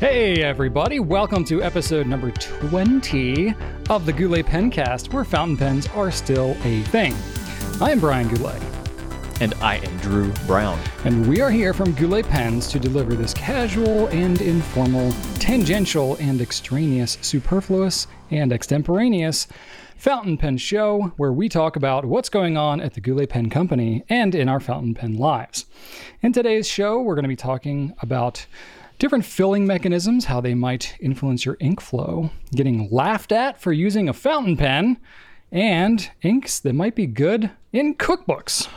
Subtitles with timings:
[0.00, 3.54] Hey, everybody, welcome to episode number 20
[3.90, 7.14] of the Goulet Pencast, where fountain pens are still a thing.
[7.82, 8.62] I am Brian Goulet,
[9.42, 10.78] And I am Drew Brown.
[11.04, 16.40] and we are here from Goulet Pens to deliver this casual and informal, tangential and
[16.40, 19.48] extraneous, superfluous and extemporaneous
[19.96, 24.02] fountain pen show where we talk about what's going on at the Goulet Pen Company
[24.08, 25.66] and in our fountain pen lives.
[26.22, 28.46] In today's show, we're going to be talking about
[29.00, 34.08] different filling mechanisms, how they might influence your ink flow, getting laughed at for using
[34.08, 34.98] a fountain pen,
[35.50, 38.68] and inks that might be good in cookbooks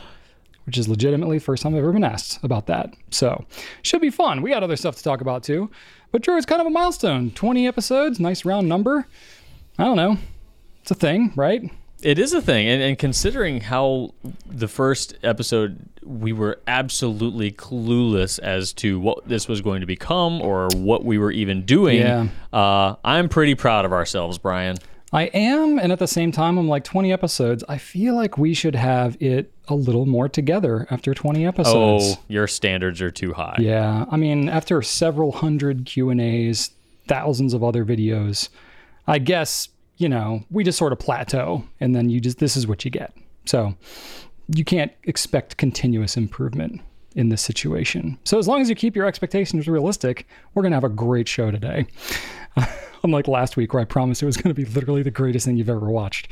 [0.66, 2.94] which is legitimately the first time I've ever been asked about that.
[3.10, 3.44] So,
[3.82, 4.40] should be fun.
[4.40, 5.70] We got other stuff to talk about too.
[6.10, 7.32] But Drew, it's kind of a milestone.
[7.32, 9.06] 20 episodes, nice round number.
[9.78, 10.16] I don't know.
[10.80, 11.70] It's a thing, right?
[12.04, 14.12] It is a thing, and, and considering how
[14.46, 20.42] the first episode we were absolutely clueless as to what this was going to become
[20.42, 22.00] or what we were even doing.
[22.00, 22.28] Yeah.
[22.52, 24.76] Uh, I'm pretty proud of ourselves, Brian.
[25.14, 27.62] I am, and at the same time, I'm like 20 episodes.
[27.68, 32.16] I feel like we should have it a little more together after 20 episodes.
[32.18, 33.56] Oh, your standards are too high.
[33.60, 36.70] Yeah, I mean, after several hundred Q and A's,
[37.06, 38.48] thousands of other videos,
[39.06, 42.66] I guess you know we just sort of plateau, and then you just this is
[42.66, 43.14] what you get.
[43.46, 43.74] So
[44.48, 46.80] you can't expect continuous improvement
[47.14, 48.18] in this situation.
[48.24, 51.50] So as long as you keep your expectations realistic, we're gonna have a great show
[51.50, 51.86] today.
[53.04, 55.68] Unlike last week, where I promised it was gonna be literally the greatest thing you've
[55.68, 56.28] ever watched.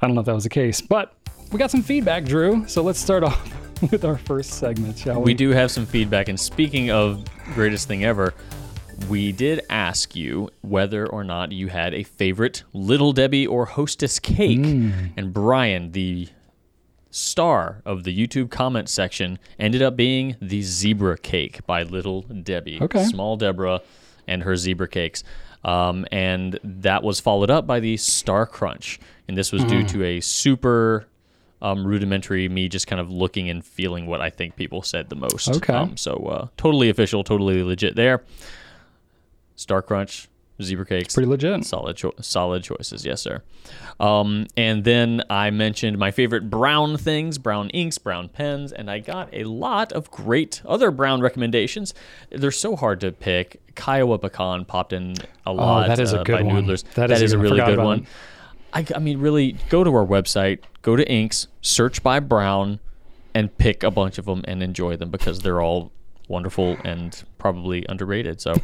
[0.00, 1.14] I don't know if that was the case, but
[1.52, 2.66] we got some feedback, Drew.
[2.68, 5.26] So let's start off with our first segment, shall we?
[5.26, 8.34] We do have some feedback, and speaking of greatest thing ever,
[9.08, 14.18] we did ask you whether or not you had a favorite Little Debbie or Hostess
[14.18, 14.58] cake.
[15.16, 16.28] And Brian, the
[17.10, 22.78] star of the YouTube comment section, ended up being the zebra cake by Little Debbie.
[22.80, 23.04] Okay.
[23.04, 23.80] Small Deborah
[24.26, 25.24] and her zebra cakes.
[25.64, 29.00] Um, and that was followed up by the Star Crunch.
[29.28, 31.06] And this was due to a super
[31.60, 35.16] um, rudimentary me just kind of looking and feeling what I think people said the
[35.16, 35.48] most.
[35.48, 35.72] Okay.
[35.72, 38.22] Um, so uh, totally official, totally legit there.
[39.56, 40.28] Star Crunch,
[40.62, 41.14] zebra cakes.
[41.14, 41.64] Pretty legit.
[41.64, 43.42] Solid, cho- solid choices, yes, sir.
[43.98, 49.00] Um, and then I mentioned my favorite brown things, brown inks, brown pens, and I
[49.00, 51.94] got a lot of great other brown recommendations.
[52.30, 53.60] They're so hard to pick.
[53.74, 55.84] Kiowa pecan popped in a lot.
[55.84, 56.64] Oh, that is a uh, good one.
[56.64, 56.84] Noodlers.
[56.94, 58.06] That that is is, a a really good one.
[58.72, 62.80] I, I mean, really, go to our website, go to inks, search by brown,
[63.34, 65.92] and pick a bunch of them and enjoy them because they're all
[66.28, 68.40] wonderful and probably underrated.
[68.40, 68.54] So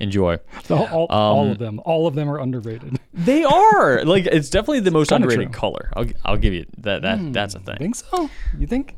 [0.00, 0.38] enjoy.
[0.70, 1.80] All, all, all Um, of them.
[1.84, 2.98] All of them are underrated.
[3.18, 5.60] They are like it's definitely the most underrated true.
[5.60, 5.90] color.
[5.96, 7.02] I'll, I'll give you that.
[7.02, 7.76] That that's a thing.
[7.78, 8.30] Think so?
[8.56, 8.94] You think?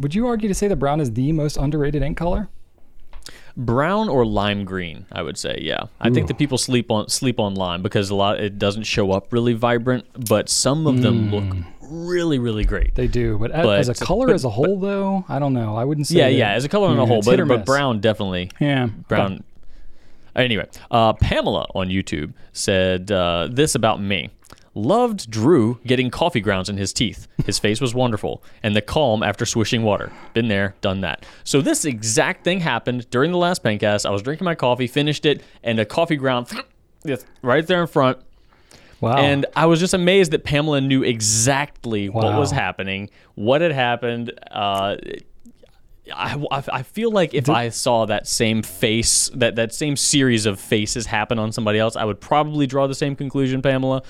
[0.00, 2.48] Would you argue to say that brown is the most underrated ink color?
[3.56, 5.58] Brown or lime green, I would say.
[5.60, 8.82] Yeah, I think that people sleep on sleep on lime because a lot it doesn't
[8.82, 11.54] show up really vibrant, but some of them look
[11.90, 12.94] really really great.
[12.94, 15.76] They do, but, as, as a color but- as a whole, though, I don't know.
[15.76, 16.16] I wouldn't say.
[16.16, 18.50] Yeah, that- yeah, as a color on Yeah, a whole, but, but brown definitely.
[18.60, 19.44] Yeah, Brown.
[20.36, 24.30] Anyway, uh, Pamela on YouTube said uh, this about me.
[24.76, 27.28] Loved Drew getting coffee grounds in his teeth.
[27.46, 28.42] His face was wonderful.
[28.60, 30.10] And the calm after swishing water.
[30.32, 31.24] Been there, done that.
[31.44, 34.04] So this exact thing happened during the last pencast.
[34.04, 36.50] I was drinking my coffee, finished it, and a coffee ground
[37.42, 38.18] right there in front.
[39.04, 39.18] Wow.
[39.18, 44.32] And I was just amazed that Pamela knew exactly what was happening, what had happened.
[44.50, 44.96] Uh,
[46.14, 50.58] I, I, feel like if I saw that same face, that, that same series of
[50.58, 54.02] faces happen on somebody else, I would probably draw the same conclusion, Pamela.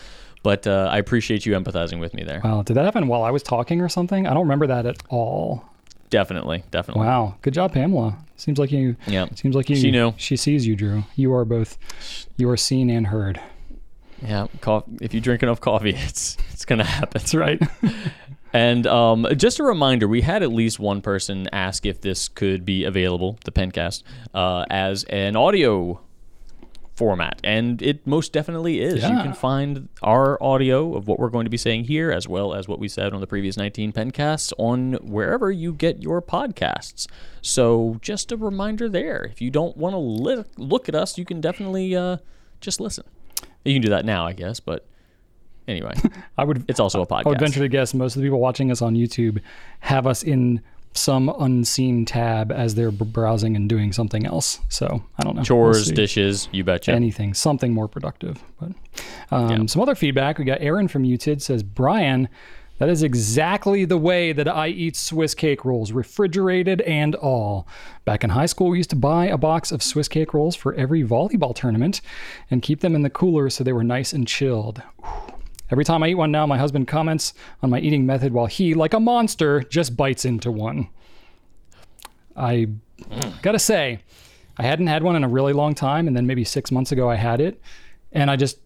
[0.44, 2.40] But uh, I appreciate you empathizing with me there.
[2.44, 4.28] wow, did that happen while I was talking or something?
[4.28, 5.64] I don't remember that at all.
[6.10, 7.04] Definitely, definitely.
[7.04, 8.16] Wow, good job, Pamela.
[8.36, 8.94] Seems like you.
[9.08, 9.26] Yeah.
[9.34, 9.74] Seems like you.
[9.74, 10.14] She knew.
[10.16, 11.02] She sees you, Drew.
[11.16, 11.78] You are both.
[12.36, 13.40] You are seen and heard.
[14.24, 14.46] Yeah,
[15.00, 17.10] if you drink enough coffee, it's it's gonna happen.
[17.12, 17.60] That's right.
[18.54, 22.64] And um, just a reminder, we had at least one person ask if this could
[22.64, 26.00] be available, the Pencast, uh, as an audio
[26.94, 29.02] format, and it most definitely is.
[29.02, 32.54] You can find our audio of what we're going to be saying here, as well
[32.54, 37.08] as what we said on the previous 19 Pencasts, on wherever you get your podcasts.
[37.42, 39.24] So just a reminder there.
[39.24, 42.18] If you don't want to li- look at us, you can definitely uh,
[42.60, 43.04] just listen.
[43.64, 44.86] You can do that now, I guess, but
[45.66, 45.94] anyway,
[46.38, 46.64] I would.
[46.68, 47.26] it's also a podcast.
[47.26, 49.40] I would venture to guess most of the people watching us on YouTube
[49.80, 50.60] have us in
[50.96, 54.60] some unseen tab as they're browsing and doing something else.
[54.68, 55.40] So I don't know.
[55.40, 56.92] We'll chores, dishes, you betcha.
[56.92, 58.42] anything, something more productive.
[58.60, 58.72] But
[59.32, 60.38] um, some other feedback.
[60.38, 62.28] We got Aaron from YouTube says, Brian,
[62.78, 67.68] That is exactly the way that I eat Swiss cake rolls, refrigerated and all.
[68.04, 70.74] Back in high school, we used to buy a box of Swiss cake rolls for
[70.74, 72.00] every volleyball tournament
[72.50, 74.82] and keep them in the cooler so they were nice and chilled.
[75.70, 77.32] Every time I eat one now, my husband comments
[77.62, 80.88] on my eating method while he, like a monster, just bites into one.
[82.36, 82.68] I
[83.40, 84.00] gotta say,
[84.58, 87.08] I hadn't had one in a really long time, and then maybe six months ago
[87.08, 87.60] I had it,
[88.12, 88.58] and I just,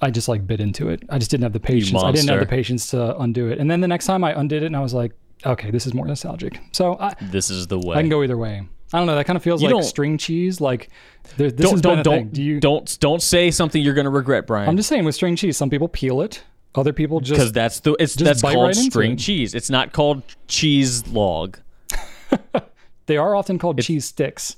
[0.00, 1.02] I just like bit into it.
[1.08, 2.02] I just didn't have the patience.
[2.02, 3.58] I didn't have the patience to undo it.
[3.58, 5.12] And then the next time I undid it, and I was like,
[5.44, 6.58] okay, this is more nostalgic.
[6.72, 7.96] So I, This is the way.
[7.96, 8.62] I can go either way.
[8.92, 9.16] I don't know.
[9.16, 10.60] That kind of feels You like string cheese.
[10.60, 10.90] Like
[11.36, 12.60] there, this don't don't don't Do you?
[12.60, 14.68] don't don't say something you're gonna regret, Brian.
[14.68, 16.44] I'm just saying with string cheese, some people peel it.
[16.74, 19.18] Other people just because that's the it's that's called right string it.
[19.18, 19.54] cheese.
[19.54, 21.58] It's not called cheese log.
[23.06, 24.56] they are often called cheese sticks.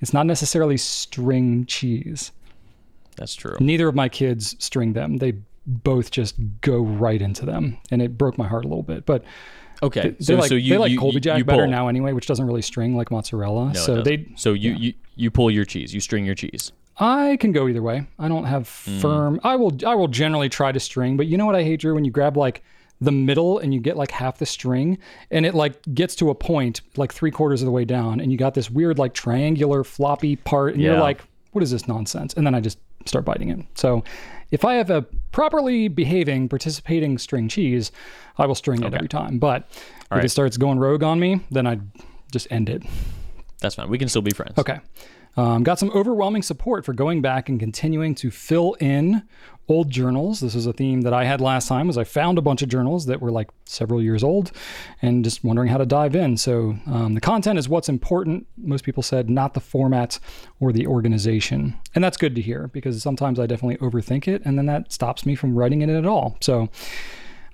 [0.00, 2.32] It's not necessarily string cheese.
[3.22, 3.56] That's true.
[3.60, 5.18] Neither of my kids string them.
[5.18, 5.34] They
[5.66, 9.06] both just go right into them, and it broke my heart a little bit.
[9.06, 9.24] But
[9.82, 11.70] Okay, they so like so you they like you, Colby Jack you better pull.
[11.70, 13.72] now anyway, which doesn't really string like mozzarella.
[13.72, 15.92] No, so they so you, you you pull your cheese.
[15.94, 16.72] You string your cheese.
[16.98, 18.06] I can go either way.
[18.18, 18.98] I don't have Hmm.
[18.98, 19.40] firm.
[19.44, 19.72] I will.
[19.86, 21.94] I will generally try to string, but you know what I hate, Drew?
[21.94, 22.62] When you grab like
[23.00, 24.98] the middle and you get like half the string,
[25.32, 28.30] and it like gets to a point like three quarters of the way down, and
[28.30, 31.22] you got this weird like triangular floppy part, and you're like,
[31.52, 33.60] "What is this nonsense?" And then I just start biting it.
[33.74, 34.04] So,
[34.50, 35.02] if I have a
[35.32, 37.90] properly behaving, participating string cheese,
[38.36, 39.38] I will string it every time.
[39.38, 40.24] But if right.
[40.24, 41.80] it starts going rogue on me, then I
[42.30, 42.82] just end it.
[43.60, 43.88] That's fine.
[43.88, 44.58] We can still be friends.
[44.58, 44.80] Okay.
[45.36, 49.22] Um, got some overwhelming support for going back and continuing to fill in
[49.68, 50.40] old journals.
[50.40, 52.68] This is a theme that I had last time was I found a bunch of
[52.68, 54.52] journals that were like several years old
[55.00, 56.36] and just wondering how to dive in.
[56.36, 58.46] So um, the content is what's important.
[58.56, 60.18] Most people said not the format
[60.60, 61.78] or the organization.
[61.94, 65.24] And that's good to hear because sometimes I definitely overthink it and then that stops
[65.24, 66.36] me from writing it at all.
[66.40, 66.68] So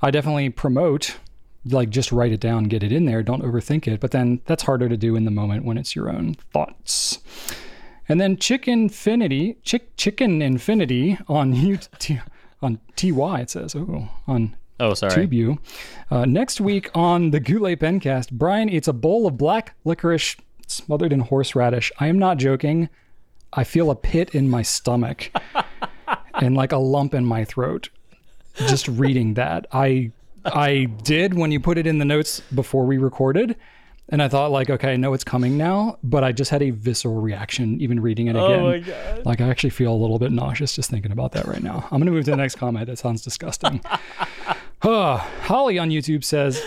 [0.01, 1.19] I definitely promote
[1.65, 4.01] like just write it down, get it in there, don't overthink it.
[4.01, 7.19] But then that's harder to do in the moment when it's your own thoughts.
[8.09, 11.79] And then Chicken Infinity, Chick Chicken Infinity on you
[12.63, 13.75] on TY it says.
[13.75, 15.27] Oh, on Oh, sorry.
[15.27, 15.59] TubeU.
[16.11, 20.37] Uh, next week on the Goulet Pencast, Brian eats a bowl of black licorice
[20.69, 21.91] smothered in horseradish.
[21.99, 22.89] I am not joking.
[23.53, 25.33] I feel a pit in my stomach
[26.35, 27.89] and like a lump in my throat
[28.69, 29.67] just reading that.
[29.73, 30.13] I
[30.45, 33.57] I did when you put it in the notes before we recorded.
[34.11, 36.71] And I thought like, okay, I know it's coming now, but I just had a
[36.71, 38.61] visceral reaction even reading it oh again.
[38.61, 39.27] Oh my God.
[39.27, 41.87] Like I actually feel a little bit nauseous just thinking about that right now.
[41.91, 42.87] I'm gonna move to the next comment.
[42.87, 43.83] That sounds disgusting.
[44.81, 46.63] Holly on YouTube says,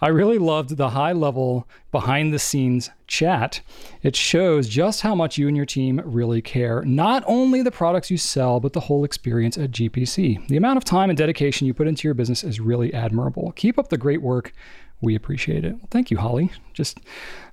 [0.00, 3.60] I really loved the high level behind the scenes chat.
[4.02, 6.82] It shows just how much you and your team really care.
[6.82, 10.48] Not only the products you sell, but the whole experience at GPC.
[10.48, 13.52] The amount of time and dedication you put into your business is really admirable.
[13.52, 14.52] Keep up the great work.
[15.02, 15.72] We appreciate it.
[15.74, 16.50] Well, thank you, Holly.
[16.72, 17.00] Just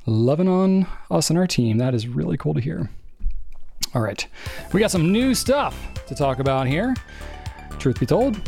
[0.05, 1.77] loving on us and our team.
[1.79, 2.89] That is really cool to hear.
[3.93, 4.25] All right,
[4.71, 5.75] we got some new stuff
[6.05, 6.95] to talk about here.
[7.79, 8.39] Truth be told,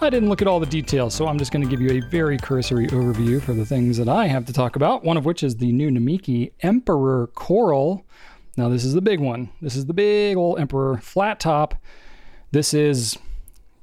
[0.00, 2.00] I didn't look at all the details, so I'm just going to give you a
[2.08, 5.04] very cursory overview for the things that I have to talk about.
[5.04, 8.04] One of which is the new Namiki Emperor Coral.
[8.56, 9.50] Now, this is the big one.
[9.60, 11.76] This is the big old Emperor flat top.
[12.50, 13.16] This is,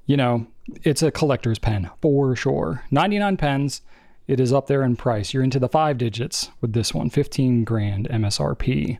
[0.05, 0.45] you know,
[0.83, 2.83] it's a collector's pen for sure.
[2.91, 3.81] 99 pens.
[4.29, 5.33] It is up there in price.
[5.33, 8.99] You're into the five digits with this one, 15 grand MSRP.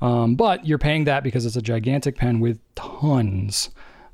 [0.00, 3.68] Um, but you're paying that because it's a gigantic pen with tons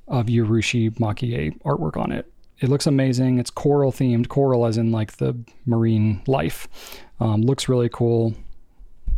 [0.08, 2.26] of Urushi Maki-e artwork on it.
[2.58, 3.38] It looks amazing.
[3.38, 6.66] It's coral themed, coral as in like the marine life.
[7.20, 8.34] Um, looks really cool.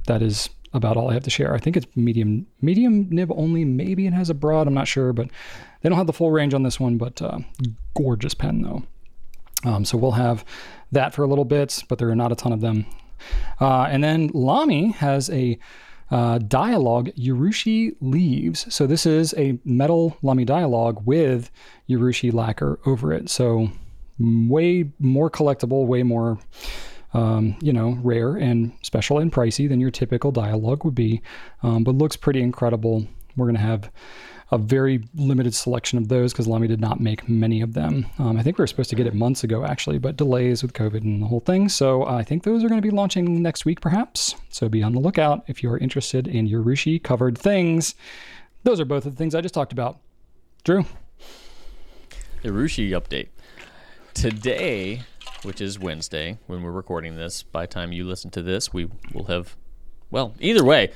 [0.07, 1.55] That is about all I have to share.
[1.55, 3.65] I think it's medium medium nib only.
[3.65, 4.67] Maybe it has a broad.
[4.67, 5.29] I'm not sure, but
[5.81, 6.99] they don't have the full range on this one.
[6.99, 7.39] But uh,
[7.95, 8.83] gorgeous pen though.
[9.65, 10.45] Um, so we'll have
[10.95, 12.87] that for a little bit, but there are not a ton of them.
[13.61, 15.59] Uh, and then Lamy has a
[16.11, 18.73] uh, Dialog Urushi leaves.
[18.73, 21.51] So this is a metal Lamy Dialog with
[21.89, 23.31] Urushi lacquer over it.
[23.31, 23.69] So
[24.19, 26.39] way more collectible, way more
[27.15, 31.23] um, you know, rare and special and pricey than your typical Dialog would be,
[31.63, 33.07] um, but looks pretty incredible.
[33.37, 33.91] We're going to have
[34.55, 38.07] a very limited selection of those because Lamy did not make many of them.
[38.21, 40.73] Um, I think we were supposed to get it months ago, actually, but delays with
[40.75, 41.69] COVID and the whole thing.
[41.69, 44.37] So I think those are going to be launching next week, perhaps.
[44.51, 47.97] So be on the lookout if you are interested in Urushi covered things.
[48.63, 49.99] Those are both of the things I just talked about.
[50.63, 50.87] Drew,
[52.45, 53.31] Irushi update.
[54.15, 55.03] Today,
[55.43, 58.89] which is Wednesday, when we're recording this, by the time you listen to this, we
[59.13, 59.57] will have,
[60.13, 60.93] well, either way,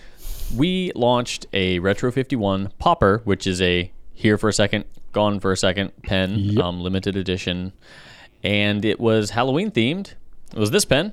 [0.57, 5.53] we launched a Retro 51 Popper, which is a here for a second, gone for
[5.53, 7.73] a second pen, um, limited edition.
[8.43, 10.15] and it was Halloween themed.
[10.55, 11.13] It was this pen,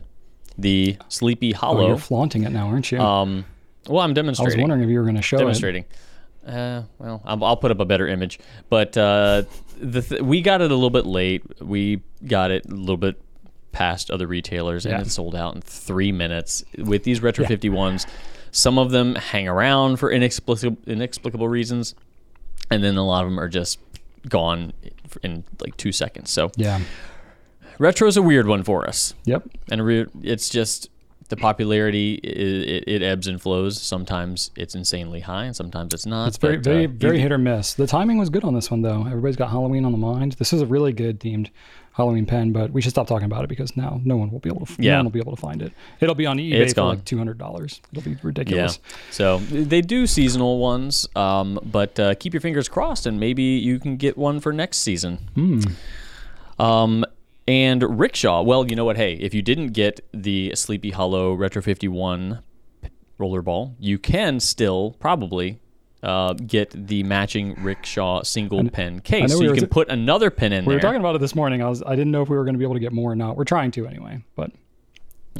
[0.57, 1.87] the Sleepy Oh, Hollow.
[1.87, 2.99] you're flaunting it now, aren't you?
[2.99, 3.45] um,
[3.87, 4.53] well, I'm demonstrating.
[4.59, 5.39] I was wondering if you were going to show it.
[5.39, 5.85] demonstrating.
[6.45, 8.39] Uh, well, I'll, I'll put up a better image.
[8.69, 9.43] But uh,
[9.79, 11.43] the th- we got it a little bit late.
[11.61, 13.19] We got it a little bit
[13.71, 16.63] past other retailers, and it sold out in three minutes.
[16.77, 18.07] With these Retro 51s,
[18.55, 21.93] some of them hang around for inexplicable inexplicable reasons,
[22.71, 23.79] and then a lot of them are just
[24.29, 24.71] gone
[25.23, 26.31] in like two seconds.
[26.31, 26.79] So Yeah.
[27.79, 29.43] retro is a weird one for us Yep.
[29.69, 30.89] and re- it's just
[31.29, 36.05] the popularity it, it, it ebbs and flows sometimes it's insanely high and sometimes it's
[36.05, 37.73] not It's very, but, very, uh, very hit or miss.
[37.73, 39.01] The timing was good on this one, though.
[39.05, 40.33] Everybody's got Halloween on the mind.
[40.33, 41.49] This is a really good themed
[41.95, 44.49] Halloween pen, but we should stop talking about it because now no one will be
[44.49, 44.75] able to.
[44.79, 44.91] Yeah.
[44.91, 45.71] No one will be able to find it.
[46.01, 46.89] It'll be on eBay It's for gone.
[46.89, 47.79] like two hundred dollars.
[47.91, 48.79] It'll be ridiculous.
[48.83, 53.43] yeah so they do seasonal ones um, but uh, keep your fingers crossed and maybe
[53.43, 55.59] you can get one for next season Hmm.
[56.59, 57.05] um,
[57.47, 61.61] and rickshaw well you know what hey if you didn't get the sleepy hollow retro
[61.61, 62.39] 51
[63.19, 65.59] rollerball you can still probably
[66.05, 70.29] uh, get the matching rickshaw single pen case so we you can t- put another
[70.29, 70.69] pen in there.
[70.69, 71.61] We there were talking about it this morning.
[71.61, 73.11] I was I didn't know if we were going to be able to get more
[73.11, 73.35] or not.
[73.35, 74.51] We're trying to anyway, but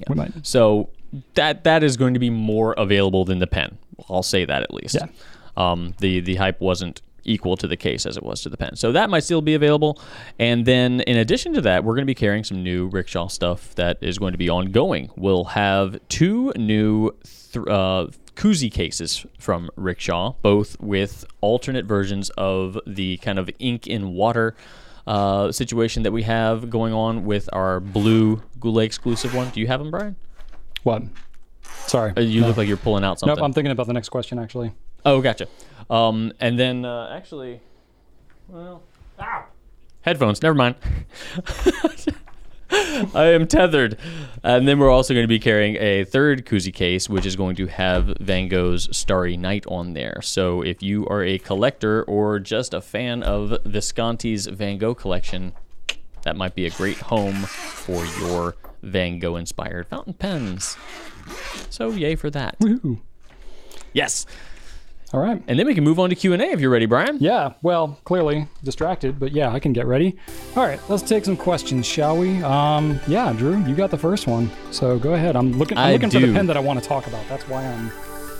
[0.10, 0.46] we might.
[0.46, 0.90] So
[1.36, 3.78] that that is going to be more available than the pen.
[4.10, 4.96] I'll say that at least.
[4.96, 5.08] Yeah.
[5.56, 8.76] Um, the the hype wasn't equal to the case as it was to the pen.
[8.76, 10.00] So that might still be available.
[10.38, 13.74] And then in addition to that, we're going to be carrying some new rickshaw stuff
[13.76, 15.10] that is going to be ongoing.
[15.16, 17.12] We'll have two new
[17.52, 23.88] th- uh, Coozy cases from rickshaw, both with alternate versions of the kind of ink
[23.88, 24.56] in water.
[25.08, 29.50] Uh, situation that we have going on with our blue Goulet exclusive one.
[29.52, 30.16] Do you have them, Brian?
[30.82, 31.04] What?
[31.86, 32.12] Sorry.
[32.18, 33.36] Uh, You look like you're pulling out something.
[33.36, 33.46] nope.
[33.46, 34.72] I'm thinking about the next question actually.
[35.06, 35.48] oh, gotcha.
[35.92, 37.60] Um, and then uh, actually,
[38.48, 38.82] well,
[39.20, 39.44] ow,
[40.02, 40.42] headphones.
[40.42, 40.74] Never mind.
[43.14, 43.98] I am tethered.
[44.44, 47.56] And then we're also going to be carrying a third Coozy case, which is going
[47.56, 50.22] to have Van Gogh's Starry Night on there.
[50.22, 55.54] So if you are a collector or just a fan of Visconti's Van Gogh collection,
[56.24, 60.78] that might be a great home for your Van Gogh inspired fountain pens.
[61.70, 62.60] So yay for that.
[62.60, 63.00] Woohoo.
[63.94, 64.26] Yes.
[65.16, 65.42] All right.
[65.48, 67.20] And then we can move on to Q&A if you're ready, Brian.
[67.22, 70.18] Yeah, well, clearly distracted, but yeah, I can get ready.
[70.58, 72.44] All right, let's take some questions, shall we?
[72.44, 75.38] Um, yeah, Drew, you got the first one, so go ahead.
[75.38, 75.78] I'm looking.
[75.78, 77.26] I'm I looking for the pen that I want to talk about.
[77.30, 77.92] That's why I'm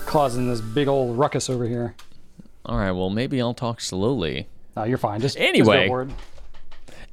[0.04, 1.94] causing this big old ruckus over here.
[2.66, 4.46] All right, well, maybe I'll talk slowly.
[4.76, 5.22] No, you're fine.
[5.22, 5.88] Just Anyway.
[5.88, 6.10] just.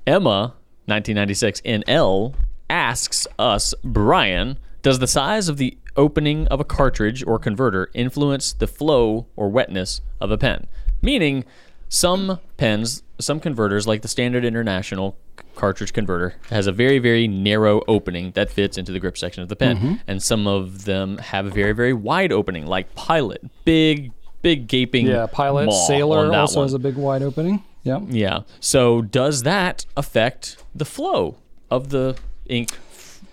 [0.06, 0.56] Emma,
[0.88, 2.34] 1996 NL,
[2.70, 8.54] asks us, Brian, does the size of the opening of a cartridge or converter influence
[8.54, 10.68] the flow or wetness of a pen?
[11.02, 11.46] Meaning,
[11.90, 15.16] some pens, some converters, like the standard international
[15.56, 19.50] cartridge converter, has a very, very narrow opening that fits into the grip section of
[19.50, 19.78] the pen.
[19.78, 19.94] Mm-hmm.
[20.08, 23.44] And some of them have a very, very wide opening, like Pilot.
[23.64, 25.08] Big, big gaping.
[25.08, 26.66] Yeah, pilot, sailor also one.
[26.66, 27.64] has a big wide opening.
[27.84, 28.00] Yeah.
[28.08, 28.40] Yeah.
[28.60, 31.38] So does that affect the flow
[31.70, 32.16] of the
[32.48, 32.78] ink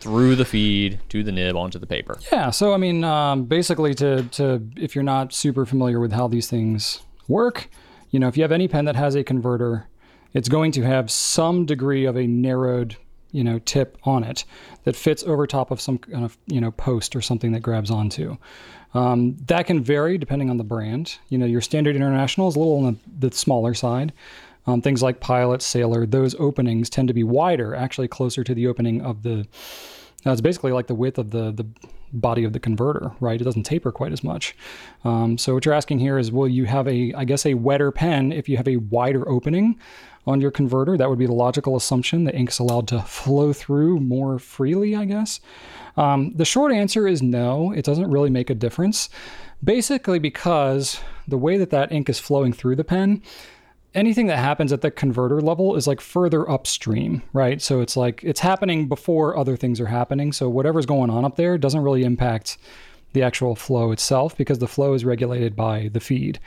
[0.00, 2.19] through the feed to the nib onto the paper?
[2.33, 6.28] Yeah, so I mean, um, basically, to to if you're not super familiar with how
[6.28, 7.69] these things work,
[8.11, 9.87] you know, if you have any pen that has a converter,
[10.33, 12.97] it's going to have some degree of a narrowed,
[13.33, 14.45] you know, tip on it
[14.85, 17.90] that fits over top of some kind of you know post or something that grabs
[17.90, 18.37] onto.
[18.92, 21.19] Um, that can vary depending on the brand.
[21.28, 24.12] You know, your standard international is a little on the, the smaller side.
[24.66, 28.66] Um, things like Pilot, Sailor, those openings tend to be wider, actually closer to the
[28.66, 29.46] opening of the
[30.24, 31.66] now it's basically like the width of the the
[32.12, 33.40] body of the converter, right?
[33.40, 34.56] It doesn't taper quite as much.
[35.04, 37.92] Um, so what you're asking here is, will you have a, I guess, a wetter
[37.92, 39.78] pen if you have a wider opening
[40.26, 40.96] on your converter?
[40.96, 42.24] That would be the logical assumption.
[42.24, 45.40] The ink's allowed to flow through more freely, I guess.
[45.96, 47.72] Um, the short answer is no.
[47.72, 49.08] It doesn't really make a difference,
[49.62, 53.22] basically because the way that that ink is flowing through the pen
[53.94, 57.61] anything that happens at the converter level is like further upstream, right?
[57.61, 60.32] So it's like it's happening before other things are happening.
[60.32, 62.59] So whatever's going on up there doesn't really impact
[63.12, 66.38] the actual flow itself because the flow is regulated by the feed.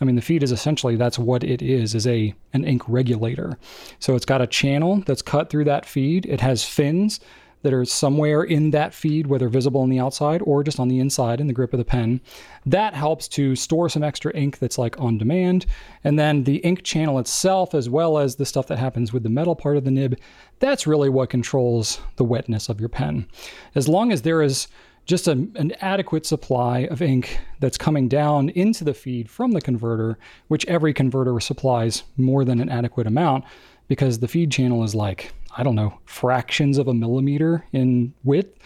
[0.00, 3.58] I mean, the feed is essentially that's what it is is a an ink regulator.
[4.00, 6.26] So it's got a channel that's cut through that feed.
[6.26, 7.20] It has fins
[7.62, 10.98] that are somewhere in that feed, whether visible on the outside or just on the
[10.98, 12.20] inside in the grip of the pen.
[12.64, 15.66] That helps to store some extra ink that's like on demand.
[16.04, 19.28] And then the ink channel itself, as well as the stuff that happens with the
[19.28, 20.18] metal part of the nib,
[20.58, 23.26] that's really what controls the wetness of your pen.
[23.74, 24.68] As long as there is
[25.06, 29.60] just a, an adequate supply of ink that's coming down into the feed from the
[29.60, 33.44] converter, which every converter supplies more than an adequate amount
[33.88, 38.58] because the feed channel is like, I don't know, fractions of a millimeter in width.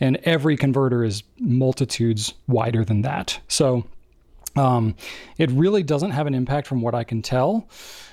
[0.00, 3.40] And every converter is multitudes wider than that.
[3.48, 3.84] So
[4.56, 4.94] um,
[5.38, 7.68] it really doesn't have an impact from what I can tell,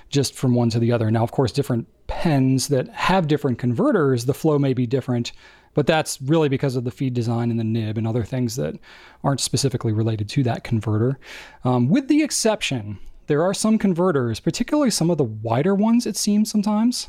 [0.10, 1.10] just from one to the other.
[1.12, 5.32] Now, of course, different pens that have different converters, the flow may be different,
[5.74, 8.76] but that's really because of the feed design and the nib and other things that
[9.24, 11.20] aren't specifically related to that converter.
[11.64, 16.18] Um, with the exception, there are some converters, particularly some of the wider ones, it
[16.18, 17.08] seems sometimes,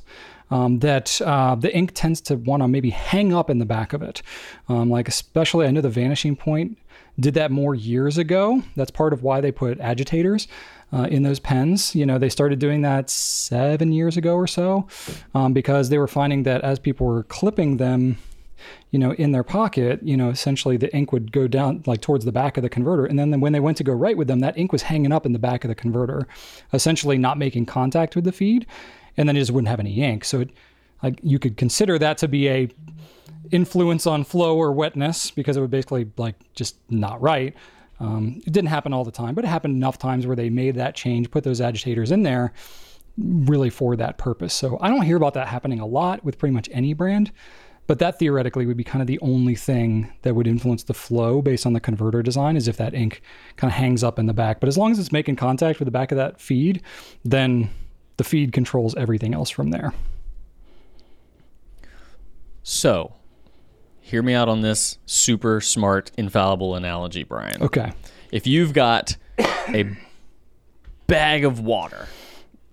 [0.51, 3.93] um, that uh, the ink tends to want to maybe hang up in the back
[3.93, 4.23] of it.
[4.69, 6.79] Um, like, especially, I know the Vanishing Point
[7.19, 8.63] did that more years ago.
[8.77, 10.49] That's part of why they put agitators.
[10.93, 11.93] Uh, in those pens.
[11.97, 14.87] You know, they started doing that seven years ago or so
[15.35, 18.17] um, because they were finding that as people were clipping them,
[18.93, 22.25] you know, in their pocket, you know, essentially the ink would go down like towards
[22.25, 23.07] the back of the converter.
[23.07, 25.27] And then when they went to go write with them, that ink was hanging up
[25.27, 26.29] in the back of the converter,
[26.73, 28.65] essentially not making contact with the feed.
[29.17, 30.25] And then it just wouldn't have any ink.
[30.25, 30.51] So it,
[31.03, 32.69] like you could consider that to be a
[33.51, 37.55] influence on flow or wetness because it would basically like just not right.
[38.01, 40.75] Um, it didn't happen all the time, but it happened enough times where they made
[40.77, 42.53] that change, put those agitators in there
[43.17, 44.53] really for that purpose.
[44.55, 47.31] So I don't hear about that happening a lot with pretty much any brand,
[47.87, 51.41] but that theoretically would be kind of the only thing that would influence the flow
[51.41, 53.23] based on the converter design is if that ink
[53.57, 54.59] kind of hangs up in the back.
[54.59, 56.83] But as long as it's making contact with the back of that feed,
[57.25, 57.71] then
[58.17, 59.93] the feed controls everything else from there.
[62.63, 63.15] So,
[64.01, 67.63] hear me out on this super smart, infallible analogy, Brian.
[67.63, 67.93] Okay.
[68.33, 69.97] If you've got a
[71.07, 72.09] bag of water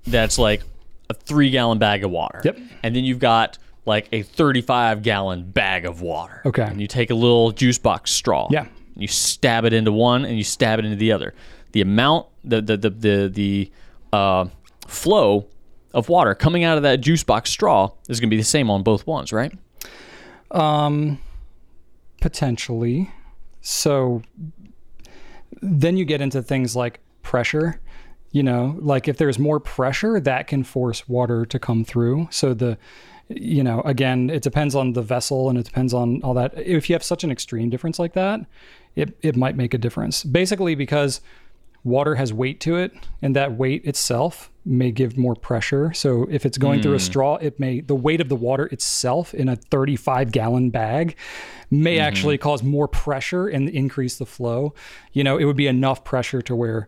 [0.07, 0.63] that's like
[1.09, 2.41] a three gallon bag of water.
[2.43, 2.57] Yep.
[2.83, 6.41] And then you've got like a 35 gallon bag of water.
[6.45, 6.63] Okay.
[6.63, 8.47] And you take a little juice box straw.
[8.51, 8.67] Yeah.
[8.95, 11.33] You stab it into one and you stab it into the other.
[11.73, 13.71] The amount, the, the, the, the, the
[14.13, 14.45] uh,
[14.91, 15.47] flow
[15.93, 18.69] of water coming out of that juice box straw is going to be the same
[18.69, 19.53] on both ones, right?
[20.51, 21.19] Um,
[22.21, 23.11] potentially.
[23.61, 24.21] So
[25.61, 27.79] then you get into things like pressure.
[28.31, 32.29] You know, like if there's more pressure, that can force water to come through.
[32.31, 32.77] So the,
[33.27, 36.57] you know, again, it depends on the vessel and it depends on all that.
[36.57, 38.39] If you have such an extreme difference like that,
[38.95, 40.23] it, it might make a difference.
[40.23, 41.19] Basically, because
[41.83, 45.91] water has weight to it and that weight itself may give more pressure.
[45.93, 47.03] So if it's going through a hmm.
[47.03, 51.15] straw it may the weight of the water itself in a 35 gallon bag
[51.71, 52.05] may mm-hmm.
[52.05, 54.73] actually cause more pressure and increase the flow.
[55.13, 56.87] You know it would be enough pressure to where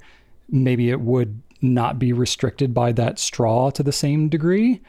[0.49, 4.81] maybe it would not be restricted by that straw to the same degree.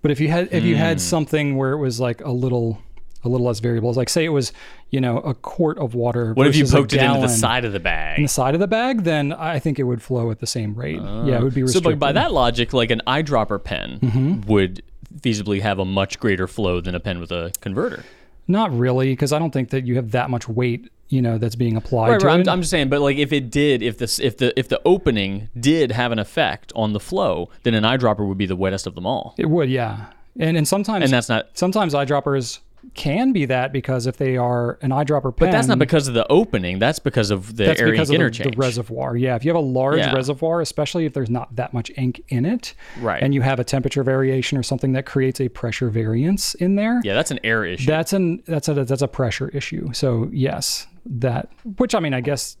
[0.00, 1.02] But if you had if you had hmm.
[1.02, 2.82] something where it was like a little
[3.24, 4.52] a little less variable like say it was
[4.90, 7.72] you know a quart of water What if you poked it into the side of
[7.72, 8.18] the bag?
[8.18, 10.74] in the side of the bag, then I think it would flow at the same
[10.74, 11.00] rate.
[11.00, 11.92] yeah, it would be So, restricted.
[11.92, 14.40] like by that logic, like an eyedropper pen Mm-hmm.
[14.52, 14.82] would
[15.20, 18.02] feasibly have a much greater flow than a pen with a converter.
[18.48, 21.54] Not really, because I don't think that you have that much weight, you know, that's
[21.54, 22.40] being applied Right, to right.
[22.40, 22.48] it.
[22.48, 24.80] I'm, I'm just saying, but like if it did, if this, if the, if the
[24.84, 28.86] opening did have an effect on the flow, then an eyedropper would be the wettest
[28.86, 30.06] of them all, it would, yeah.
[30.40, 31.50] And and sometimes and that's not.
[31.52, 32.60] sometimes eyedroppers
[32.94, 36.14] can be that because if they are an eyedropper pen, But that's not because of
[36.14, 36.78] the opening.
[36.78, 38.54] That's because of the that's air because of the, interchange.
[38.54, 39.16] the reservoir.
[39.16, 40.14] Yeah, if you have a large Yeah.
[40.14, 43.22] reservoir, especially if there's not that much ink in it, Right.
[43.22, 47.00] and you have a temperature variation or something that creates a pressure variance in there,
[47.04, 47.86] yeah, that's an air issue.
[47.86, 49.90] That's an that's a that's a pressure issue.
[49.92, 52.56] So yes, that which I mean I guess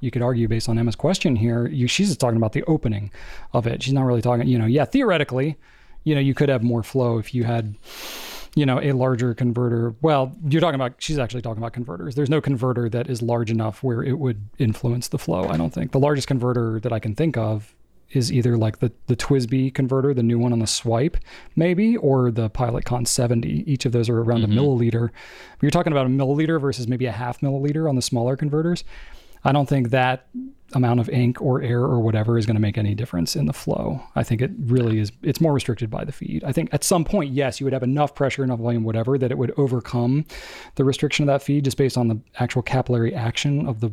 [0.00, 3.10] you could argue based on Emma's question here, you, she's just talking about the opening
[3.54, 3.82] of it.
[3.82, 5.56] She's not really talking, you know, yeah, theoretically,
[6.04, 7.74] you know, you could have more flow if you had
[8.56, 9.94] you know, a larger converter.
[10.00, 12.14] Well, you're talking about she's actually talking about converters.
[12.14, 15.72] There's no converter that is large enough where it would influence the flow, I don't
[15.72, 15.92] think.
[15.92, 17.74] The largest converter that I can think of
[18.10, 21.18] is either like the the TWSBI converter, the new one on the swipe,
[21.54, 23.70] maybe, or the Pilot Con 70.
[23.70, 24.58] Each of those are around a mm-hmm.
[24.58, 25.10] milliliter.
[25.10, 28.84] But you're talking about a milliliter versus maybe a half milliliter on the smaller converters.
[29.46, 30.26] I don't think that
[30.72, 33.52] amount of ink or air or whatever is going to make any difference in the
[33.52, 34.02] flow.
[34.16, 35.12] I think it really is.
[35.22, 36.42] It's more restricted by the feed.
[36.42, 39.30] I think at some point, yes, you would have enough pressure, enough volume, whatever, that
[39.30, 40.24] it would overcome
[40.74, 43.92] the restriction of that feed just based on the actual capillary action of the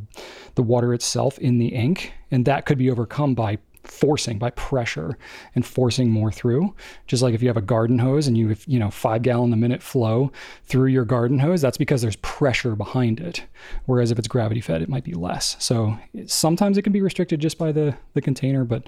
[0.56, 5.18] the water itself in the ink, and that could be overcome by forcing by pressure
[5.56, 6.74] and forcing more through.
[7.08, 9.54] Just like if you have a garden hose and you have you know five gallon
[9.54, 10.32] a minute flow
[10.64, 13.46] through your garden hose that's because there's pressure behind it.
[13.86, 15.56] Whereas if it's gravity fed it might be less.
[15.60, 18.84] So sometimes it can be restricted just by the the container but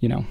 [0.00, 0.24] you know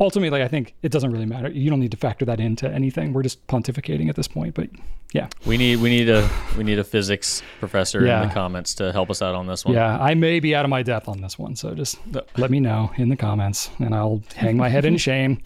[0.00, 3.12] ultimately i think it doesn't really matter you don't need to factor that into anything
[3.12, 4.68] we're just pontificating at this point but
[5.12, 8.92] yeah we need we need a we need a physics professor in the comments to
[8.92, 9.74] help us out on this one.
[9.74, 11.98] yeah i may be out of my depth on this one so just
[12.36, 15.40] let me know in the comments and i'll hang my head in shame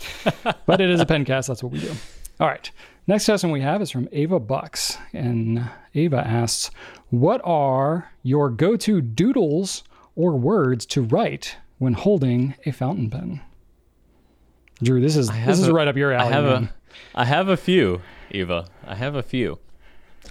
[0.66, 1.92] but it is a pencast that's what we do
[2.40, 2.70] All right.
[3.06, 4.96] Next question we have is from Ava Bucks.
[5.12, 6.70] And Ava asks,
[7.10, 9.84] What are your go to doodles
[10.16, 13.40] or words to write when holding a fountain pen?
[14.82, 16.28] Drew, this is this is a- right up your alley.
[16.28, 16.64] I have man.
[16.64, 18.66] a, I have a few, Eva.
[18.86, 19.58] I have a few.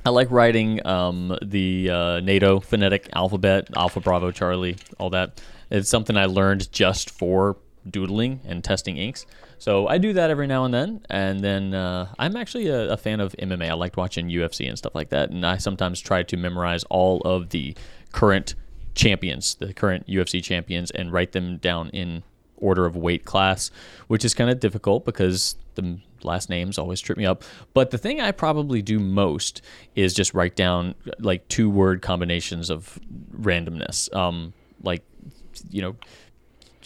[0.06, 5.42] I like writing um, the uh, NATO phonetic alphabet, Alpha, Bravo, Charlie, all that.
[5.70, 7.58] It's something I learned just for
[7.90, 9.26] doodling and testing inks.
[9.58, 11.06] So I do that every now and then.
[11.10, 13.70] And then uh, I'm actually a, a fan of MMA.
[13.70, 15.30] I liked watching UFC and stuff like that.
[15.30, 17.76] And I sometimes try to memorize all of the
[18.12, 18.56] current
[18.96, 22.24] champions, the current UFC champions, and write them down in
[22.62, 23.72] order of weight class,
[24.08, 27.44] which is kind of difficult because the last names always trip me up.
[27.74, 29.62] But the thing I probably do most
[29.96, 33.00] is just write down like two word combinations of
[33.36, 35.04] randomness, um, like
[35.70, 35.96] you know.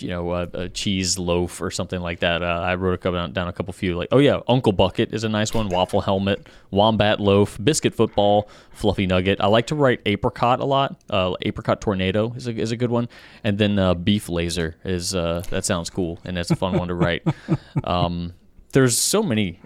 [0.02, 2.44] You know, uh, a cheese loaf or something like that.
[2.44, 3.96] Uh, I wrote a couple down, down a couple few.
[3.96, 5.70] Like, oh yeah, Uncle Bucket is a nice one.
[5.70, 9.40] Waffle helmet, wombat loaf, biscuit football, fluffy nugget.
[9.42, 11.02] I like to write apricot a lot.
[11.10, 13.08] Uh, apricot tornado is a, is a good one.
[13.44, 16.88] And then uh, beef laser is uh, that sounds cool and that's a fun one
[16.90, 17.24] to write.
[17.84, 18.34] Um,
[18.72, 19.60] there's so many.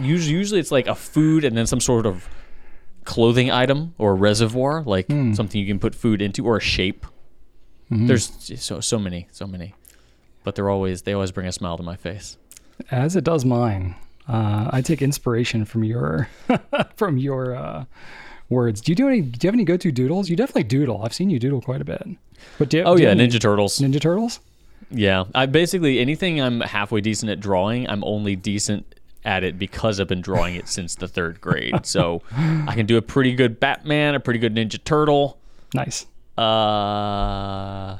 [0.00, 2.28] Usually, usually it's like a food and then some sort of
[3.04, 7.06] clothing item or reservoir, like something you can put food into, or a shape.
[7.90, 8.30] There's
[8.62, 9.74] so so many, so many,
[10.44, 12.36] but they're always they always bring a smile to my face.
[12.90, 13.96] as it does mine.
[14.28, 16.28] Uh, I take inspiration from your
[16.96, 17.84] from your uh,
[18.48, 18.80] words.
[18.80, 19.22] Do you do any?
[19.22, 20.28] Do you have any go to doodles?
[20.30, 21.02] You definitely doodle.
[21.02, 22.06] I've seen you doodle quite a bit.
[22.58, 23.78] But do Oh do yeah, any Ninja Turtles.
[23.80, 24.40] Ninja Turtles.
[24.92, 30.00] Yeah, I basically anything I'm halfway decent at drawing, I'm only decent at it because
[30.00, 31.84] I've been drawing it since the third grade.
[31.84, 35.38] So I can do a pretty good Batman, a pretty good Ninja Turtle.
[35.74, 36.06] Nice.
[36.38, 37.98] Uh,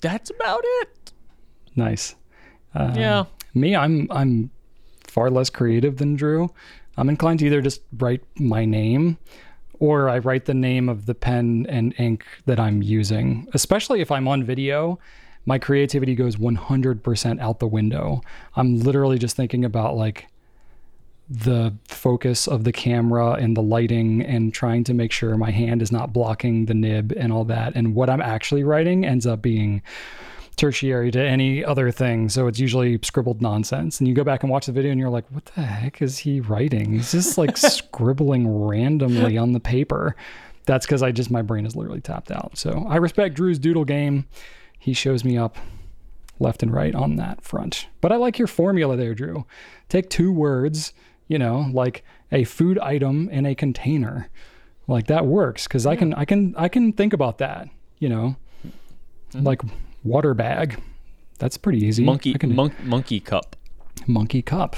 [0.00, 1.12] that's about it.
[1.76, 2.14] Nice.
[2.74, 3.24] Um, Yeah.
[3.54, 4.50] Me, I'm I'm
[5.06, 6.50] far less creative than Drew.
[6.96, 9.18] I'm inclined to either just write my name
[9.80, 13.48] or I write the name of the pen and ink that I'm using.
[13.54, 14.98] Especially if I'm on video,
[15.46, 18.20] my creativity goes 100% out the window.
[18.56, 20.26] I'm literally just thinking about like
[21.30, 25.82] the focus of the camera and the lighting and trying to make sure my hand
[25.82, 27.74] is not blocking the nib and all that.
[27.74, 29.82] And what I'm actually writing ends up being
[30.56, 32.28] tertiary to any other thing.
[32.28, 34.00] So it's usually scribbled nonsense.
[34.00, 36.18] And you go back and watch the video and you're like, what the heck is
[36.18, 36.92] he writing?
[36.92, 40.16] He's just like scribbling randomly on the paper.
[40.66, 42.58] That's because I just, my brain is literally tapped out.
[42.58, 44.26] So I respect Drew's doodle game.
[44.78, 45.56] He shows me up
[46.40, 47.86] left and right on that front.
[48.00, 49.44] But I like your formula there, Drew.
[49.88, 50.92] Take two words,
[51.28, 54.28] you know, like a food item in a container.
[54.86, 58.36] Like that works because I can I can I can think about that, you know.
[59.32, 59.44] Mm-hmm.
[59.46, 59.60] Like
[60.02, 60.80] water bag.
[61.38, 62.02] That's pretty easy.
[62.04, 63.54] Monkey can, monk, monkey cup.
[64.06, 64.74] monkey cup.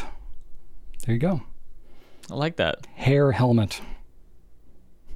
[1.07, 1.43] There you go.
[2.31, 2.87] I like that.
[2.97, 3.81] Hair helmet.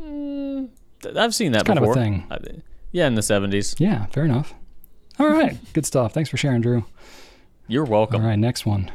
[0.00, 0.66] Hmm.
[1.02, 2.26] Th- I've seen that kind of a thing.
[2.30, 2.38] I-
[2.92, 3.74] yeah, in the 70s.
[3.78, 4.54] Yeah, fair enough.
[5.18, 5.58] All right.
[5.72, 6.12] Good stuff.
[6.12, 6.84] Thanks for sharing, Drew.
[7.66, 8.22] You're welcome.
[8.22, 8.90] All right, next one.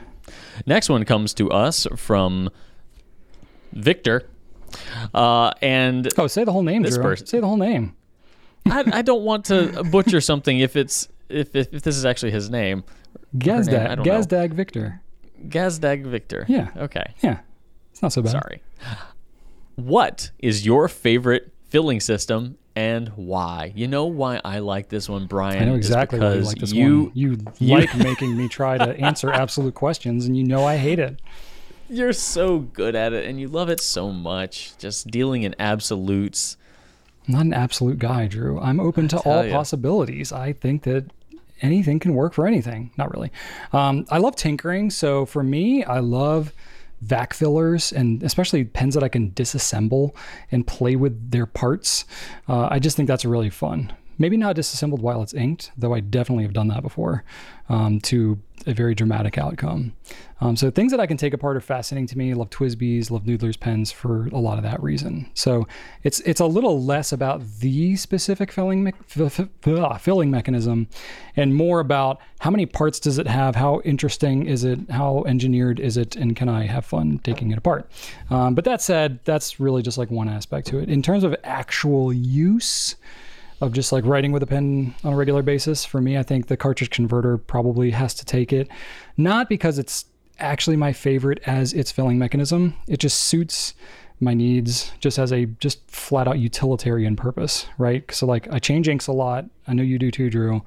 [0.65, 2.50] Next one comes to us from
[3.74, 4.28] Victor.
[5.13, 7.04] Uh, and Oh, say the whole name, This Drew.
[7.04, 7.95] person- Say the whole name.
[8.69, 12.32] I, I don't want to butcher something if it's if, if, if this is actually
[12.32, 12.84] his name.
[13.34, 13.98] name, I Gazdag.
[13.98, 14.04] know.
[14.04, 15.02] Gazdag Victor.
[15.48, 16.45] Gazdag Victor.
[16.48, 16.69] Yeah.
[16.78, 17.13] Okay.
[17.24, 17.39] Yeah.
[17.91, 18.32] It's not so bad.
[18.32, 18.62] Sorry.
[19.76, 23.73] What is your favorite filling system and why?
[23.75, 25.62] You know why I like this one, Brian?
[25.62, 27.12] I know exactly why you because like this you, one.
[27.13, 30.99] You, you- like making me try to answer absolute questions, and you know I hate
[30.99, 31.19] it.
[31.91, 34.77] You're so good at it and you love it so much.
[34.77, 36.55] Just dealing in absolutes.
[37.27, 38.60] I'm not an absolute guy, Drew.
[38.60, 39.51] I'm open to all ya.
[39.51, 40.32] possibilities.
[40.32, 41.05] I think that
[41.62, 42.91] anything can work for anything.
[42.95, 43.32] Not really.
[43.73, 44.91] Um, I love tinkering.
[44.91, 46.53] So for me, I love
[47.01, 50.15] vac fillers and especially pens that I can disassemble
[50.51, 52.05] and play with their parts.
[52.47, 53.93] Uh, I just think that's really fun.
[54.17, 57.23] Maybe not disassembled while it's inked, though I definitely have done that before
[57.69, 58.38] um, to
[58.69, 59.93] a very dramatic outcome.
[60.41, 62.34] Um, so things that I can take apart are fascinating to me.
[62.34, 65.29] love TWSBI's, love Noodler's pens for a lot of that reason.
[65.34, 65.67] So
[66.03, 70.88] it's it's a little less about the specific filling me- f- f- ah, filling mechanism,
[71.36, 75.79] and more about how many parts does it have, how interesting is it, how engineered
[75.79, 77.91] is it, and can I have fun taking it apart.
[78.29, 80.89] Um, but that said, that's really just like one aspect to it.
[80.89, 82.95] In terms of actual use
[83.62, 85.86] of just like writing with a pen on a regular basis.
[85.86, 88.69] For me, I think the cartridge converter probably has to take it.
[89.17, 90.06] Not because it's
[90.39, 92.76] actually my favorite as its filling mechanism.
[92.88, 93.74] It just suits
[94.22, 98.10] my needs just as a just flat out utilitarian purpose, right?
[98.13, 99.45] So like I change inks a lot.
[99.67, 100.62] I know you do too, Drew.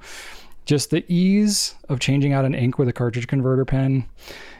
[0.65, 4.05] just the ease of changing out an ink with a cartridge converter pen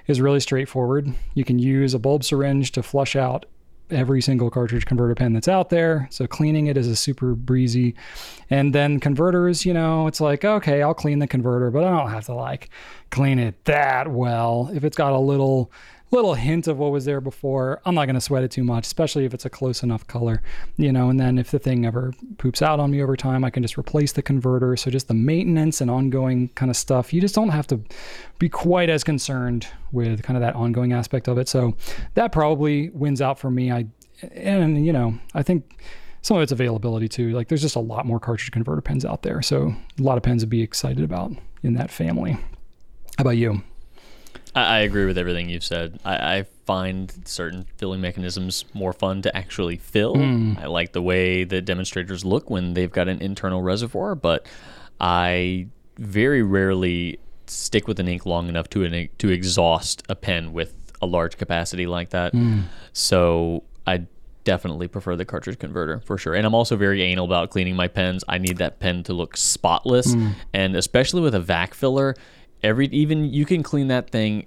[0.07, 1.13] is really straightforward.
[1.33, 3.45] You can use a bulb syringe to flush out
[3.93, 6.07] every single cartridge converter pen that's out there.
[6.11, 7.95] So cleaning it is a super breezy.
[8.49, 12.11] And then converters, you know, it's like, okay, I'll clean the converter, but I don't
[12.11, 12.69] have to like
[13.09, 14.69] clean it that well.
[14.73, 15.71] If it's got a little
[16.13, 18.85] little hint of what was there before, I'm not going to sweat it too much,
[18.85, 20.41] especially if it's a close enough color,
[20.77, 21.09] you know.
[21.09, 23.77] And then if the thing ever poops out on me over time, I can just
[23.77, 24.77] replace the converter.
[24.77, 27.79] So just the maintenance and ongoing kind of stuff, you just don't have to
[28.39, 31.47] be quite as concerned with kind of that ongoing aspect of it.
[31.47, 31.75] So
[32.13, 33.71] that probably wins out for me.
[33.71, 33.87] I
[34.31, 35.83] and you know, I think
[36.21, 37.31] some of it's availability too.
[37.31, 40.23] Like there's just a lot more cartridge converter pens out there, so a lot of
[40.23, 42.33] pens to be excited about in that family.
[43.17, 43.61] How about you?
[44.55, 45.99] I, I agree with everything you've said.
[46.05, 50.15] I, I find certain filling mechanisms more fun to actually fill.
[50.15, 50.53] Hmm.
[50.57, 54.47] I like the way the demonstrators look when they've got an internal reservoir, but
[54.99, 60.53] I very rarely stick with an ink long enough to an, to exhaust a pen
[60.53, 62.31] with a large capacity like that.
[62.31, 62.61] Hmm.
[62.93, 64.07] So I
[64.43, 66.33] definitely prefer the cartridge converter for sure.
[66.33, 68.23] And I'm also very anal about cleaning my pens.
[68.27, 70.31] I need that pen to look spotless, hmm.
[70.53, 72.15] and especially with a vac filler,
[72.63, 74.45] every even you can clean that thing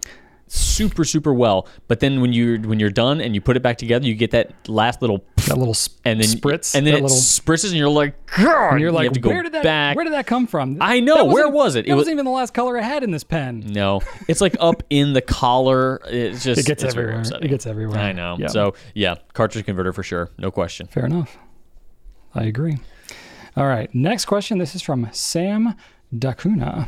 [0.49, 3.77] super super well but then when you're when you're done and you put it back
[3.77, 7.03] together you get that last little That little sp- and then spritz, and then it
[7.03, 8.71] little, spritzes and you're like God!
[8.75, 10.79] and you're like, to where did that back where did that come from?
[10.81, 11.89] I know, where wasn't- it?
[11.89, 13.65] It That was- wasn't even the last color I had in this pen.
[13.67, 17.23] no it's like up in the collar it's just It gets everywhere.
[17.43, 17.99] It gets everywhere.
[17.99, 18.47] I know Yeah.
[18.47, 21.37] so yeah cartridge converter for sure no question Fair enough.
[22.37, 22.79] I agree.
[23.57, 23.93] All right.
[23.95, 24.59] Next question.
[24.59, 25.75] This is from Sam
[26.15, 26.87] Dakuna.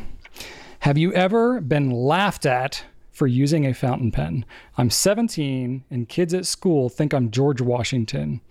[0.79, 4.45] Have you ever been laughed at for using a fountain pen?
[4.77, 8.41] I'm 17 and kids at school think I'm George Washington.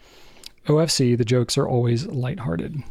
[0.66, 2.82] OFC, the jokes are always lighthearted.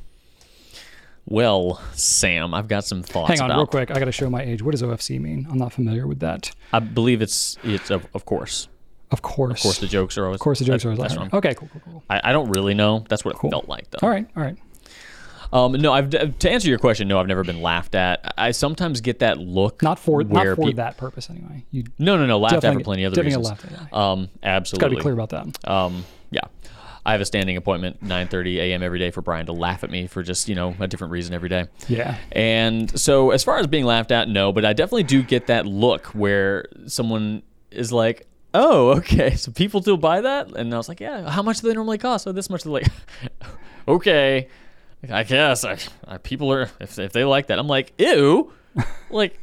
[1.26, 3.92] well Sam I've got some thoughts Hang on, about real quick.
[3.92, 4.64] I got to show my age.
[4.64, 5.46] What does OFC mean?
[5.50, 6.52] I'm not familiar with that.
[6.74, 8.68] I believe it's it's of, of course
[9.12, 9.60] Of course.
[9.60, 11.30] of course the jokes are always Of course, the jokes that- are always that's wrong.
[11.32, 12.04] Okay, cool, cool, cool.
[12.10, 13.50] I, I don't really know that's what Cool.
[13.50, 14.58] it felt like though All right, all right.
[15.54, 17.08] Um, no, I've to answer your question.
[17.08, 18.34] No, I've never been laughed at.
[18.38, 19.82] I sometimes get that look.
[19.82, 21.64] Not for not for that purpose anyway.
[21.72, 22.40] You No, no, no.
[22.40, 23.48] Laughed at for plenty of other reasons.
[23.48, 24.82] laughed at, Um, absolutely.
[24.82, 25.70] got to be clear about that.
[25.70, 26.42] Um, yeah.
[27.06, 28.84] I have a standing appointment 9:30 a.m.
[28.84, 31.34] every day for Brian to laugh at me for just you know a different reason
[31.34, 31.68] every day.
[31.88, 32.18] Yeah.
[32.34, 35.66] And so, as far as being laughed at, no, but I definitely do get that
[35.66, 40.90] look where someone is like, "Oh, okay, so people still buy that," and I was
[40.90, 42.64] like, "Yeah, how much do they normally cost?" Oh, this much.
[42.64, 42.88] They're like,
[43.88, 44.50] "Okay,
[45.10, 48.52] I guess I, I, people are if, if they like that." I'm like, "Ew,"
[49.10, 49.40] like.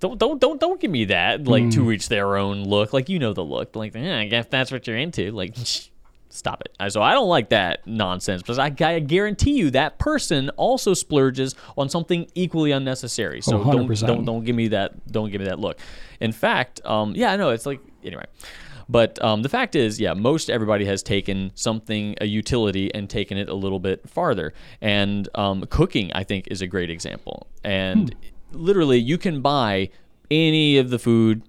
[0.00, 3.18] Don't don't don't don't give me that like to each their own look like you
[3.18, 5.54] know the look like eh, I guess that's what you're into like
[6.32, 6.72] Stop it.
[6.78, 10.94] I- So I don't like that nonsense because I, I guarantee you that person also
[10.94, 13.40] splurges on something equally unnecessary.
[13.42, 15.78] So Oh, don't don't don't give me that don't give me that look.
[16.20, 18.24] In fact, um, yeah, I know it's like anyway.
[18.90, 23.38] But um, the fact is, yeah, most everybody has taken something, a utility, and taken
[23.38, 24.52] it a little bit farther.
[24.80, 27.46] And um, cooking, I think, is a great example.
[27.62, 28.12] And
[28.50, 29.90] literally, you can buy
[30.28, 31.42] any of the food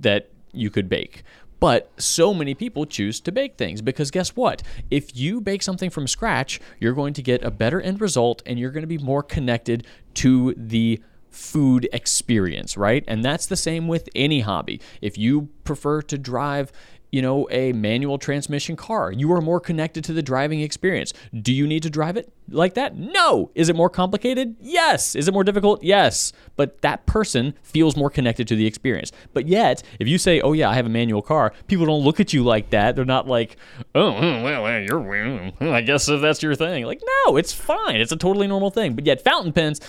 [0.00, 1.22] that you could bake.
[1.60, 4.62] But so many people choose to bake things because guess what?
[4.90, 8.58] If you bake something from scratch, you're going to get a better end result and
[8.58, 11.00] you're going to be more connected to the
[11.32, 13.04] food experience, right?
[13.08, 14.80] And that's the same with any hobby.
[15.00, 16.70] If you prefer to drive,
[17.10, 21.12] you know, a manual transmission car, you are more connected to the driving experience.
[21.38, 22.96] Do you need to drive it like that?
[22.96, 23.50] No.
[23.54, 24.56] Is it more complicated?
[24.60, 25.14] Yes.
[25.14, 25.82] Is it more difficult?
[25.82, 26.32] Yes.
[26.56, 29.12] But that person feels more connected to the experience.
[29.34, 32.18] But yet, if you say, "Oh yeah, I have a manual car," people don't look
[32.18, 32.96] at you like that.
[32.96, 33.56] They're not like,
[33.94, 37.96] "Oh, well, you're I guess if that's your thing." Like, no, it's fine.
[37.96, 38.94] It's a totally normal thing.
[38.94, 39.80] But yet, fountain pens.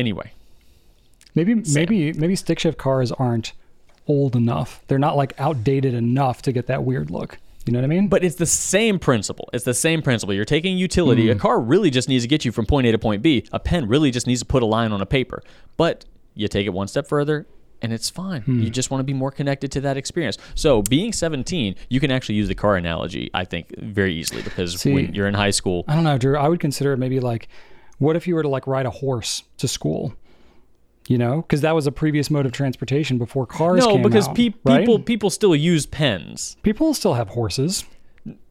[0.00, 0.32] Anyway,
[1.34, 3.52] Maybe maybe maybe stick shift cars aren't
[4.06, 4.82] old enough.
[4.88, 7.38] They're not like outdated enough to get that weird look.
[7.66, 8.08] You know what I mean?
[8.08, 9.48] But it's the same principle.
[9.52, 10.34] It's the same principle.
[10.34, 11.30] You're taking utility.
[11.30, 11.40] A mm.
[11.40, 13.46] car really just needs to get you from point A to point B.
[13.52, 15.42] A pen really just needs to put a line on a paper.
[15.76, 17.46] But you take it one step further
[17.82, 18.42] and it's fine.
[18.42, 18.62] Hmm.
[18.62, 20.36] You just want to be more connected to that experience.
[20.54, 24.80] So, being 17, you can actually use the car analogy, I think, very easily because
[24.80, 26.36] See- when you're in high school, I don't know, Drew.
[26.36, 27.48] I would consider it maybe like,
[28.00, 30.12] what if you were to like ride a horse to school?
[31.06, 33.84] You know, because that was a previous mode of transportation before cars.
[33.84, 34.80] no, came because out, pe- right?
[34.80, 36.56] people people still use pens.
[36.62, 37.84] people still have horses.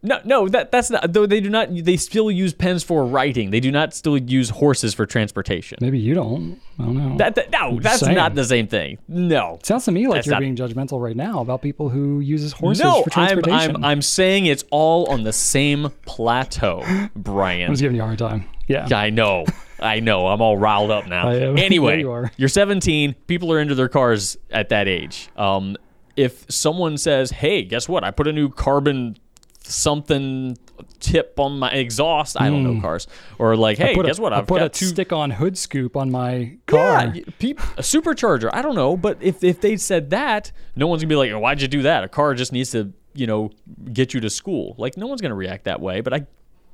[0.02, 1.14] No, no, that that's not.
[1.14, 3.52] Though they do not, they still use pens for writing.
[3.52, 5.78] They do not still use horses for transportation.
[5.80, 6.60] Maybe you don't.
[6.80, 7.18] I don't know.
[7.18, 8.16] That, that no, that's saying.
[8.16, 8.98] not the same thing.
[9.08, 12.52] No, Sounds to me like you're not- being judgmental right now about people who uses
[12.52, 13.76] horses no, for I'm, transportation.
[13.78, 16.84] I'm I'm saying it's all on the same plateau,
[17.16, 17.68] Brian.
[17.68, 18.46] I was giving you a hard time.
[18.70, 18.88] Yeah.
[18.90, 19.46] Yeah, I know.
[19.82, 20.28] I know.
[20.28, 21.28] I'm all riled up now.
[21.28, 21.36] I.
[21.58, 22.32] Anyway, you are.
[22.38, 23.16] you're 17.
[23.28, 25.30] People are into their cars at that age.
[25.36, 25.76] Um,
[26.16, 28.04] if someone says, "Hey, guess what?
[28.04, 29.16] I put a new carbon
[29.64, 30.58] something
[31.00, 34.34] tip on my exhaust," I don't know cars, or like, "Hey, Put a- guess what?
[34.34, 37.12] I I've put got a two stick-on hood scoop on my car.
[37.14, 38.50] y- peop- a supercharger.
[38.54, 41.62] I don't know, but if if they said that, no one's gonna be like, "Why'd
[41.62, 43.52] you do that?" A car just needs to, you know,
[43.94, 44.76] get you to school.
[44.78, 46.02] Like no one's gonna react that way.
[46.02, 46.26] But I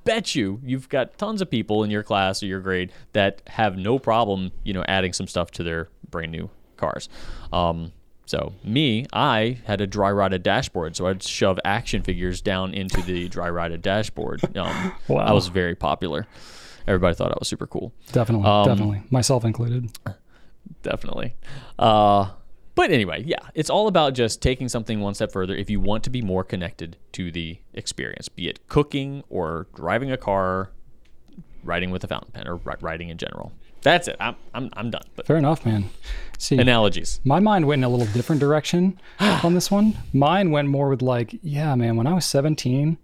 [0.05, 3.77] bet you you've got tons of people in your class or your grade that have
[3.77, 7.09] no problem, you know, adding some stuff to their brand new cars.
[7.51, 7.91] Um,
[8.27, 13.01] so me, I had a dry rotted dashboard, so I'd shove action figures down into
[13.01, 14.41] the dry rotted dashboard.
[14.57, 15.17] Um, Wow.
[15.25, 16.25] I was very popular.
[16.87, 19.89] Everybody thought I was super cool Definitely, Um, definitely, myself included.
[20.83, 21.35] definitely.
[21.77, 22.29] Uh,
[22.75, 26.03] but anyway, yeah, it's all about just taking something one step further if you want
[26.03, 30.71] to be more connected to the experience, be it cooking or driving a car,
[31.63, 33.53] riding with a fountain pen, or ri- riding in general.
[33.81, 34.17] That's it.
[34.19, 35.03] I'm, I'm, I'm done.
[35.15, 35.89] But Fair enough, man.
[36.39, 37.21] See, analogies.
[37.23, 39.95] my mind went in a little different direction on this one.
[40.11, 42.97] Mine went more with like, yeah, man, when I was 17,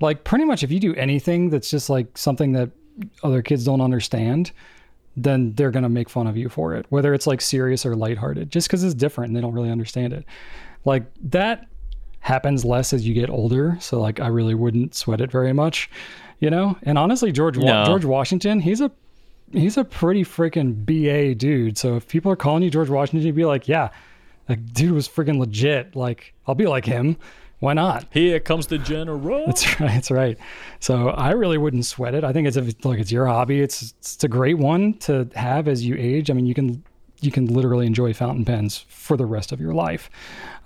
[0.00, 2.70] like pretty much if you do anything that's just like something that
[3.22, 4.52] other kids don't understand,
[5.16, 7.96] then they're going to make fun of you for it, whether it's like serious or
[7.96, 10.24] lighthearted, just because it's different and they don't really understand it.
[10.84, 11.66] Like that
[12.20, 13.76] happens less as you get older.
[13.80, 15.90] So like I really wouldn't sweat it very much,
[16.38, 16.76] you know?
[16.82, 18.90] And honestly, George, Wa- George Washington, he's a
[19.52, 21.76] he's a pretty freaking BA dude.
[21.76, 23.88] So if people are calling you George Washington, you'd be like, yeah,
[24.46, 25.96] that dude was freaking legit.
[25.96, 27.16] Like, I'll be like him.
[27.60, 28.06] Why not?
[28.10, 29.46] Here comes the general.
[29.46, 29.88] That's right.
[29.88, 30.38] That's right.
[30.80, 32.24] So I really wouldn't sweat it.
[32.24, 33.60] I think it's a, like it's your hobby.
[33.60, 36.30] It's it's a great one to have as you age.
[36.30, 36.82] I mean, you can
[37.20, 40.10] you can literally enjoy fountain pens for the rest of your life.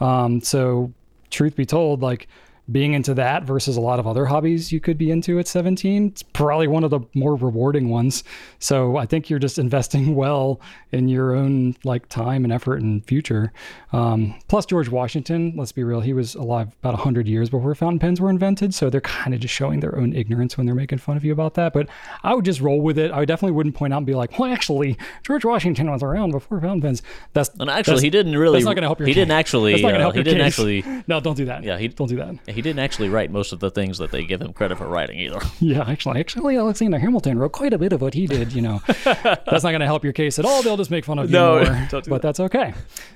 [0.00, 0.92] Um, so
[1.30, 2.28] truth be told, like
[2.72, 6.06] being into that versus a lot of other hobbies you could be into at 17,
[6.06, 8.24] it's probably one of the more rewarding ones.
[8.58, 10.60] So I think you're just investing well
[10.92, 13.52] in your own like time and effort and future.
[13.92, 17.98] Um, plus George Washington, let's be real, he was alive about 100 years before fountain
[17.98, 18.72] pens were invented.
[18.74, 21.32] So they're kind of just showing their own ignorance when they're making fun of you
[21.32, 21.72] about that.
[21.74, 21.88] But
[22.22, 23.12] I would just roll with it.
[23.12, 24.96] I definitely wouldn't point out and be like, well, actually,
[25.26, 27.02] George Washington was around before fountain pens.
[27.34, 28.54] That's And actually, that's- he didn't really.
[28.58, 29.72] That's not going to help your He didn't actually.
[29.72, 30.46] That's not to uh, help he your didn't case.
[30.58, 30.84] actually.
[31.06, 31.62] No, don't do that.
[31.64, 32.36] Yeah, he- don't do that.
[32.54, 35.18] He didn't actually write most of the things that they give him credit for writing
[35.18, 35.40] either.
[35.60, 38.52] Yeah, actually, actually, Alexander Hamilton wrote quite a bit of what he did.
[38.52, 40.62] You know, that's not going to help your case at all.
[40.62, 42.02] They'll just make fun of you No, more.
[42.08, 42.74] but that's okay.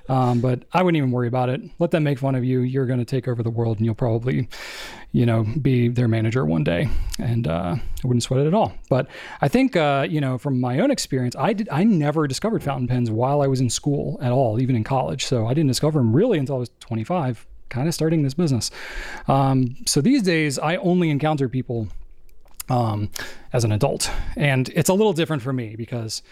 [0.09, 1.61] Um, but I wouldn't even worry about it.
[1.79, 2.61] Let them make fun of you.
[2.61, 4.49] You're going to take over the world, and you'll probably,
[5.13, 6.89] you know, be their manager one day.
[7.19, 8.73] And uh, I wouldn't sweat it at all.
[8.89, 9.09] But
[9.43, 11.69] I think, uh, you know, from my own experience, I did.
[11.71, 15.27] I never discovered fountain pens while I was in school at all, even in college.
[15.27, 18.71] So I didn't discover them really until I was 25 kind of starting this business.
[19.27, 21.89] Um, so these days, I only encounter people
[22.69, 23.11] um,
[23.53, 24.11] as an adult.
[24.37, 26.23] And it's a little different for me because,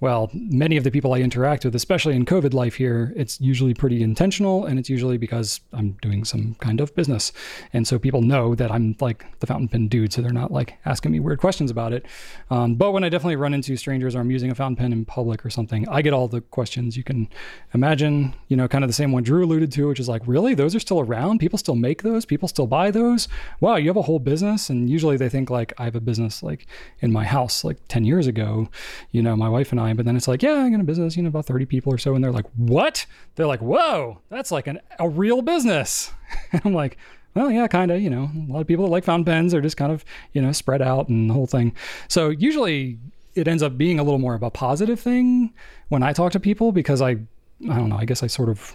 [0.00, 3.74] well, many of the people I interact with, especially in COVID life here, it's usually
[3.74, 7.32] pretty intentional and it's usually because I'm doing some kind of business.
[7.72, 10.74] And so people know that I'm like the fountain pen dude, so they're not like
[10.84, 12.06] asking me weird questions about it.
[12.50, 15.04] Um, but when I definitely run into strangers or I'm using a fountain pen in
[15.04, 17.28] public or something, I get all the questions you can
[17.74, 20.54] imagine, you know, kind of the same one Drew alluded to, which is like, really?
[20.54, 21.38] Those are still around?
[21.38, 22.24] People still make those?
[22.24, 23.26] People still buy those?
[23.60, 24.70] Wow, you have a whole business?
[24.70, 26.66] And usually they think like I have a business like
[27.00, 28.68] in my house like 10 years ago,
[29.10, 31.16] you know, my wife and I, but then it's like, yeah, I'm in a business,
[31.16, 32.14] you know, about 30 people or so.
[32.14, 33.06] And they're like, what?
[33.34, 36.12] They're like, whoa, that's like an, a real business.
[36.52, 36.98] And I'm like,
[37.34, 39.60] well, yeah, kind of, you know, a lot of people that like fountain pens are
[39.60, 41.74] just kind of, you know, spread out and the whole thing.
[42.08, 42.98] So usually
[43.34, 45.54] it ends up being a little more of a positive thing
[45.88, 48.74] when I talk to people because I, I don't know, I guess I sort of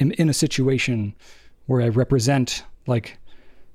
[0.00, 1.14] am in a situation
[1.66, 3.18] where I represent like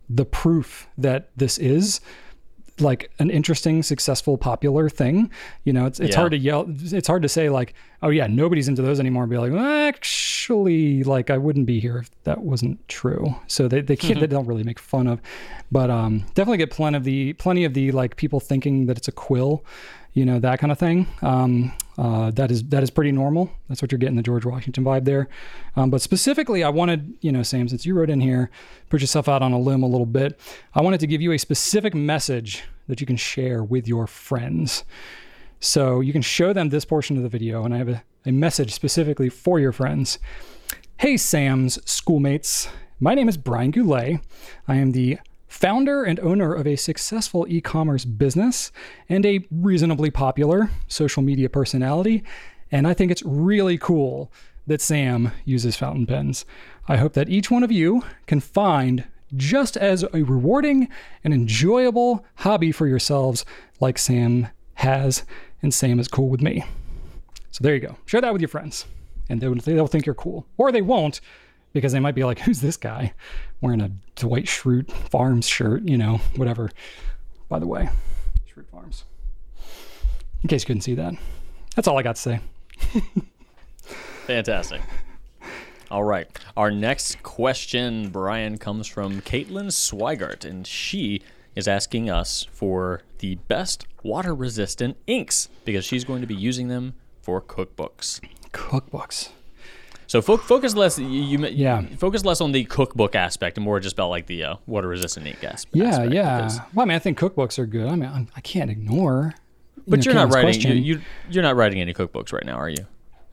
[0.10, 2.02] the proof that this is
[2.80, 5.32] like an interesting, successful, popular thing.
[5.64, 6.18] You know, it's it's Yeah.
[6.18, 6.66] hard to yell.
[6.70, 9.24] It's hard to say like, oh yeah, nobody's into those anymore.
[9.24, 13.36] And be like, well, actually, like I wouldn't be here if that wasn't true.
[13.48, 15.22] So they they can't they don't really make fun of,
[15.72, 19.08] but um, definitely get plenty of the plenty of the like people thinking that it's
[19.08, 19.64] a quill,
[20.14, 21.08] you know, that kind of thing.
[21.22, 23.50] Um, uh, that is that is pretty normal.
[23.70, 25.28] That's what you're getting the George Washington vibe there.
[25.76, 28.52] Um, but specifically, I wanted you know, Sam, since you wrote in here,
[28.90, 30.40] put yourself out on a limb a little bit.
[30.76, 34.84] I wanted to give you a specific message that you can share with your friends.
[35.60, 38.32] So you can show them this portion of the video, and I have a, a
[38.32, 40.20] message specifically for your friends.
[40.98, 42.70] Hey, Sam's schoolmates.
[43.00, 44.20] My name is Brian Goulet.
[44.68, 48.72] I am the founder and owner of a successful e commerce business
[49.10, 52.24] and a reasonably popular social media personality.
[52.72, 54.32] And I think it's really cool
[54.68, 56.46] that Sam uses fountain pens.
[56.88, 60.88] I hope that each one of you can find just as a rewarding
[61.24, 63.46] and enjoyable hobby for yourselves
[63.80, 65.24] like Sam has.
[65.62, 66.64] and Sam is cool with me.
[67.52, 67.98] So there you go.
[68.06, 68.86] Share that with your friends,
[69.30, 70.46] and they'll, they'll think you're cool.
[70.58, 71.20] Or they won't,
[71.74, 73.14] because they might be like, who's this guy
[73.62, 76.70] wearing a Dwight Schrute Farms shirt, you know, whatever.
[77.50, 77.90] By the way,
[78.48, 79.04] Schrute Farms.
[80.44, 81.16] In case you couldn't see that.
[81.76, 82.40] That's all I got to say.
[84.28, 84.82] Fantastic.
[85.90, 86.28] All right.
[86.58, 91.22] Our next question, Brian, comes from Caitlin Swigart, and she
[91.56, 96.68] is asking us for the best water resistant inks because she's going to be using
[96.68, 98.20] them for cookbooks.
[98.52, 99.30] Cookbooks.
[100.08, 100.98] So fo- focus less.
[101.00, 101.82] You, you Yeah.
[101.98, 105.28] Focus less on the cookbook aspect and more just about like the uh, water resistant
[105.28, 105.76] ink aspect.
[105.76, 106.38] Yeah, yeah.
[106.38, 107.88] because- Well, I mean, I think cookbooks are good.
[107.88, 109.34] I mean, I'm, I can't ignore.
[109.76, 110.62] you But know, you're not writing.
[110.62, 112.86] You, you you're not writing any cookbooks right now, are you?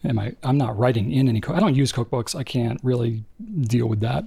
[0.04, 0.34] Am I?
[0.42, 1.40] I'm not writing in any.
[1.40, 2.34] Cook, I don't use cookbooks.
[2.34, 3.24] I can't really
[3.62, 4.26] deal with that.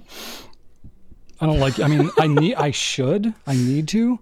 [1.40, 1.78] I don't like.
[1.78, 2.54] I mean, I need.
[2.56, 3.32] I should.
[3.46, 4.18] I need to,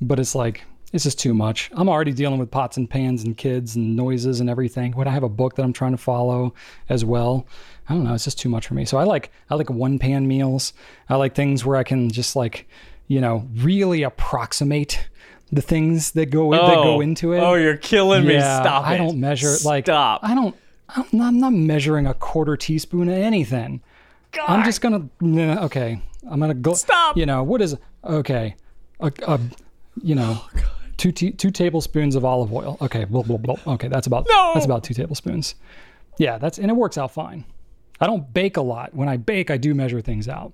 [0.00, 1.70] but it's like it's just too much.
[1.72, 4.92] I'm already dealing with pots and pans and kids and noises and everything.
[4.92, 6.54] When I have a book that I'm trying to follow
[6.88, 7.46] as well,
[7.88, 8.14] I don't know.
[8.14, 8.84] It's just too much for me.
[8.84, 9.32] So I like.
[9.50, 10.72] I like one pan meals.
[11.08, 12.68] I like things where I can just like,
[13.08, 15.08] you know, really approximate
[15.50, 17.00] the things that go that go oh.
[17.00, 17.40] into it.
[17.40, 18.34] Oh, you're killing me.
[18.34, 18.98] Yeah, Stop I it.
[18.98, 20.20] don't measure like Stop.
[20.22, 20.56] I don't.
[20.96, 23.80] I'm not, I'm not measuring a quarter teaspoon of anything.
[24.32, 24.48] God.
[24.48, 25.08] I'm just gonna.
[25.20, 26.74] nah, Okay, I'm gonna go.
[26.74, 27.16] Stop.
[27.16, 27.76] You know what is?
[28.04, 28.54] Okay,
[29.00, 29.40] a, a
[30.02, 32.78] you know, oh, two te- two tablespoons of olive oil.
[32.80, 33.56] Okay, blah, blah, blah.
[33.74, 34.52] Okay, that's about No.
[34.54, 35.54] that's about two tablespoons.
[36.18, 37.44] Yeah, that's and it works out fine.
[38.00, 38.94] I don't bake a lot.
[38.94, 40.52] When I bake, I do measure things out.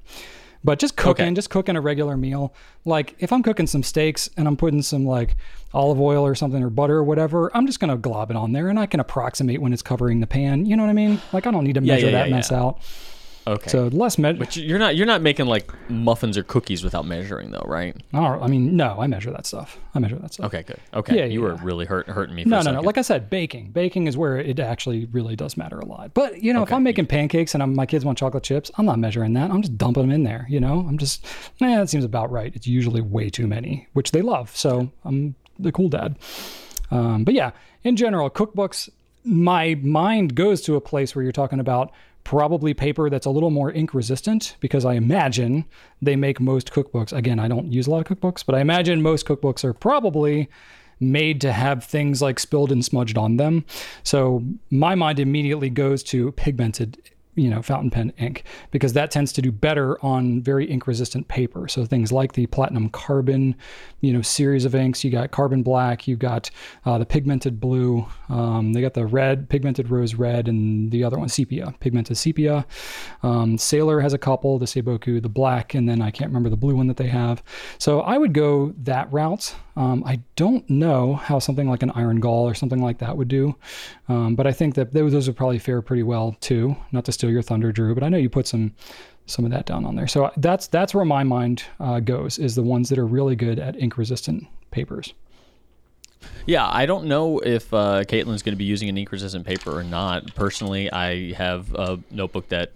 [0.69, 1.35] But just cooking, Okay.
[1.35, 2.53] just cooking a regular meal.
[2.85, 5.35] Like if I'm cooking some steaks and I'm putting some like
[5.73, 8.69] olive oil or something or butter or whatever, I'm just gonna glob it on there
[8.69, 10.67] and I can approximate when it's covering the pan.
[10.67, 11.23] You know what I mean?
[11.33, 12.61] Like I don't need to Yeah, measure yeah, that yeah, mess yeah.
[12.61, 12.81] out.
[13.49, 13.71] Okay.
[13.71, 14.39] So less measure.
[14.39, 17.97] But you're not you're not making like muffins or cookies without measuring though, right?
[18.13, 19.79] No, I mean, no, I measure that stuff.
[19.95, 20.47] I measure that stuff.
[20.47, 20.79] Okay, good.
[20.93, 22.43] Okay, Yeah, you yeah, were really hurt, hurting me.
[22.43, 22.81] For No, no, no.
[22.81, 23.71] Like I said, baking.
[23.71, 26.13] Baking is where it actually really does matter a lot.
[26.15, 28.87] But you know, if I'm making pancakes and I'm, my kids want chocolate chips, I'm
[28.87, 29.51] not measuring that.
[29.51, 30.47] I'm just dumping them in there.
[30.51, 31.25] You know, I'm just,
[31.61, 32.55] eh, that seems about right.
[32.55, 34.55] It's usually way too many, which they love.
[34.55, 36.17] So I'm the cool dad.
[36.91, 37.53] Um, but yeah,
[37.85, 38.89] in general, cookbooks.
[39.25, 41.93] My mind goes to a place where you're talking about
[42.29, 45.65] probably paper that's a little more ink resistant because I imagine
[46.03, 47.11] they make most cookbooks.
[47.11, 50.51] Again, I don't use a lot of cookbooks, but I imagine most cookbooks are probably
[51.01, 53.65] made to have things like spilled and smudged on them.
[54.03, 56.99] So my mind immediately goes to pigmented
[57.39, 61.29] you know fountain pen ink because that tends to do better on very ink resistant
[61.29, 61.69] paper.
[61.69, 63.55] So things like the platinum carbon
[64.01, 66.51] you know series of inks you got carbon black you've got
[66.85, 71.19] uh, the pigmented blue um, they got the red pigmented rose red and the other
[71.19, 72.67] one sepia pigmented sepia.
[73.23, 76.57] Um, sailor has a couple the seiboku the black and then i can't remember the
[76.57, 77.43] blue one that they have.
[77.79, 79.55] So i would go that route.
[79.77, 83.29] Um, I don't know how something like an iron gall or something like that would
[83.29, 83.55] do,
[84.09, 86.77] um, but I think that those, would probably fare pretty well too.
[86.91, 88.73] Not to your thunder, Drew, but I know you put some
[89.27, 90.07] some of that down on there.
[90.09, 93.59] So that's that's where my mind uh, goes is the ones that are really good
[93.59, 95.15] at ink resistant papers.
[96.47, 99.77] Yeah, I don't know if uh, Caitlin's going to be using an ink resistant paper
[99.77, 100.35] or not.
[100.35, 102.73] Personally, I have a notebook that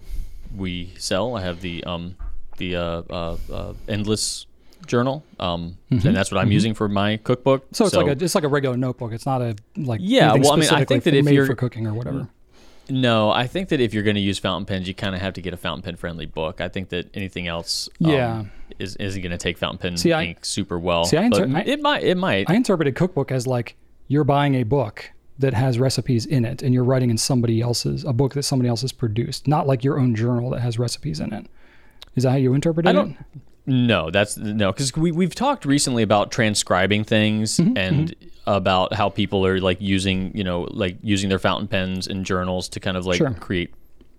[0.55, 1.35] we sell.
[1.35, 2.15] I have the um,
[2.57, 4.45] the uh, uh, uh, endless
[4.85, 7.65] journal, um, and that's what I'm using for my cookbook.
[7.65, 7.75] Mm-hmm.
[7.75, 9.11] So it's like a it's like a regular notebook.
[9.11, 11.55] It's not a like Yeah, well, I mean, I think that if made you're- for
[11.55, 12.29] cooking or whatever.
[12.89, 13.29] No.
[13.31, 15.41] I think that if you're going to use fountain pens, you kind of have to
[15.41, 16.61] get a fountain pen friendly book.
[16.61, 18.43] I think that anything else, um, Yeah.
[18.79, 21.05] is isn't going to take fountain pen See, I- ink super well.
[21.05, 22.03] See, I but inter- I- it might.
[22.03, 22.49] It might.
[22.49, 23.75] I interpreted cookbook as like
[24.07, 28.03] you're buying a book that has recipes in it and you're writing in somebody else's
[28.03, 31.19] a book that somebody else has produced, not like your own journal that has recipes
[31.19, 31.47] in it.
[32.15, 33.11] Is that how you interpreted I don't.
[33.11, 33.17] it?
[33.65, 39.07] No, that's no, because we we've talked recently about transcribing things Mm-hmm, and about how
[39.07, 42.97] people are like using you know like using their fountain pens and journals to kind
[42.97, 43.31] of like Sure.
[43.31, 43.73] create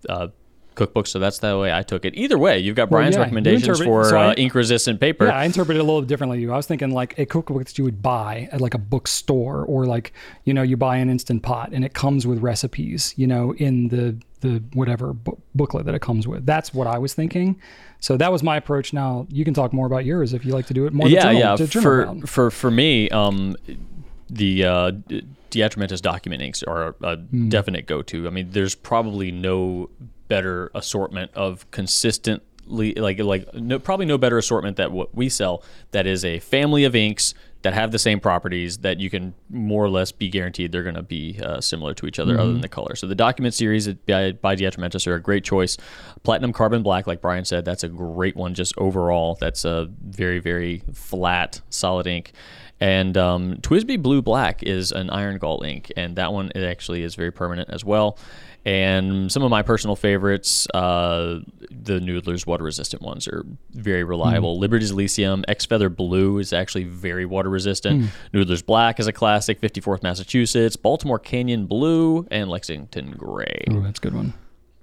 [0.08, 0.28] uh,
[0.76, 1.08] cookbooks.
[1.08, 2.14] So that's the way I took it.
[2.16, 5.26] Either way, you've got Brian's yeah, recommendations interpret- for so I- uh, ink resistant paper.
[5.26, 6.48] Yeah, I interpreted it a little differently.
[6.48, 9.84] I was thinking like a cookbook that you would buy at like a bookstore, or
[9.84, 10.14] like
[10.44, 13.88] you know you buy an instant pot and it comes with recipes, you know, in
[13.88, 16.46] the the whatever bu- booklet that it comes with.
[16.46, 17.60] That's what I was thinking.
[18.00, 18.92] So that was my approach.
[18.92, 21.08] Now you can talk more about yours if you like to do it more.
[21.08, 21.56] yeah, journal, yeah.
[21.82, 22.28] For about.
[22.28, 23.56] for for me, um,
[24.28, 24.90] the uh,
[25.50, 27.48] De Atramentis document inks are a Hmm.
[27.48, 28.26] definite go-to.
[28.26, 29.90] I mean, there's probably no
[30.28, 35.62] better assortment of consistently like like no, probably no better assortment that what we sell
[35.90, 37.34] that is a family of inks
[37.64, 40.94] that have the same properties that you can more or less be guaranteed they're going
[40.94, 42.94] to be uh, similar to each other other than the color.
[42.94, 45.78] So the document series by, by De Atramentis are a great choice.
[46.24, 49.38] Platinum Carbon Black, like Brian said, that's a great one just overall.
[49.40, 52.32] That's a very very flat solid ink.
[52.84, 57.02] And um, TWSBI Blue Black is an iron gall ink, and that one it actually
[57.02, 58.18] is very permanent as well.
[58.66, 64.58] And some of my personal favorites, uh, the Noodler's water resistant ones are very reliable.
[64.58, 68.10] Liberty's Elysium, X Feather Blue is actually very water resistant.
[68.34, 73.64] Noodler's Black is a classic, 54th Massachusetts, Baltimore Canyon Blue, and Lexington Gray.
[73.70, 74.34] Ooh, that's a good one.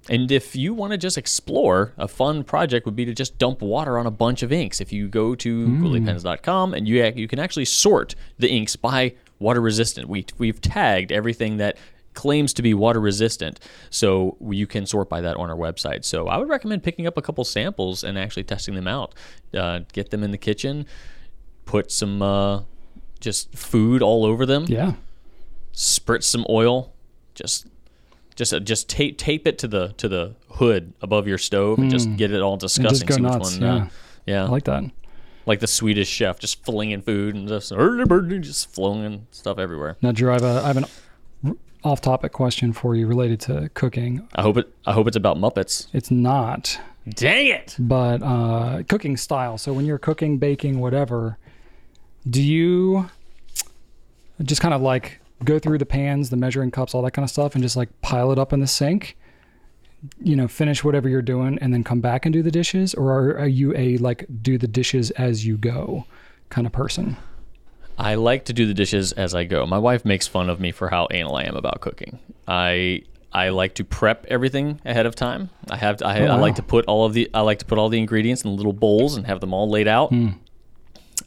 [0.08, 3.62] And if you want to just explore, a fun project would be to just dump
[3.62, 4.80] water on a bunch of inks.
[4.80, 9.60] If you go to gouletpens.com and you you can actually sort the inks by water
[9.60, 10.08] resistant.
[10.08, 11.76] We we've tagged everything that
[12.14, 13.58] claims to be water resistant,
[13.90, 16.04] so you can sort by that on our website.
[16.04, 19.14] So I would recommend picking up a couple samples and actually testing them out.
[19.54, 20.84] Uh, get them in the kitchen,
[21.64, 22.62] put some uh,
[23.20, 24.94] just food all over them Yeah.
[25.72, 26.92] spritz some oil,
[27.34, 27.66] just
[28.34, 31.90] just uh, just tape tape it to the to the hood above your stove and
[31.90, 33.06] just get it all disgusting.
[33.06, 33.88] go See which nuts, one, uh,
[34.26, 34.84] yeah, I like that.
[35.46, 39.96] like the Swedish chef, just flinging food and just just flinging stuff everywhere.
[40.02, 44.28] Now, Drew, I have, a, I have an off-topic question for you related to cooking.
[44.34, 45.88] I hope it I hope it's about Muppets.
[45.92, 46.78] It's not,
[47.08, 47.74] Dang it!
[47.78, 49.58] but uh, cooking style.
[49.58, 51.38] So when you're cooking, baking, whatever,
[52.28, 53.10] do you
[54.42, 57.30] just kind of like go through the pans, the measuring cups, all that kind of
[57.30, 59.16] stuff, and just like pile it up in the sink?
[60.20, 63.12] You know, finish whatever you're doing, and then come back and do the dishes, or
[63.12, 66.06] are, are you a like do the dishes as you go
[66.48, 67.16] kind of person?
[67.98, 69.66] I like to do the dishes as I go.
[69.66, 72.18] My wife makes fun of me for how anal I am about cooking.
[72.48, 75.50] I I like to prep everything ahead of time.
[75.70, 76.40] I have I, oh, I wow.
[76.40, 78.72] like to put all of the I like to put all the ingredients in little
[78.72, 80.10] bowls and have them all laid out.
[80.10, 80.30] Hmm.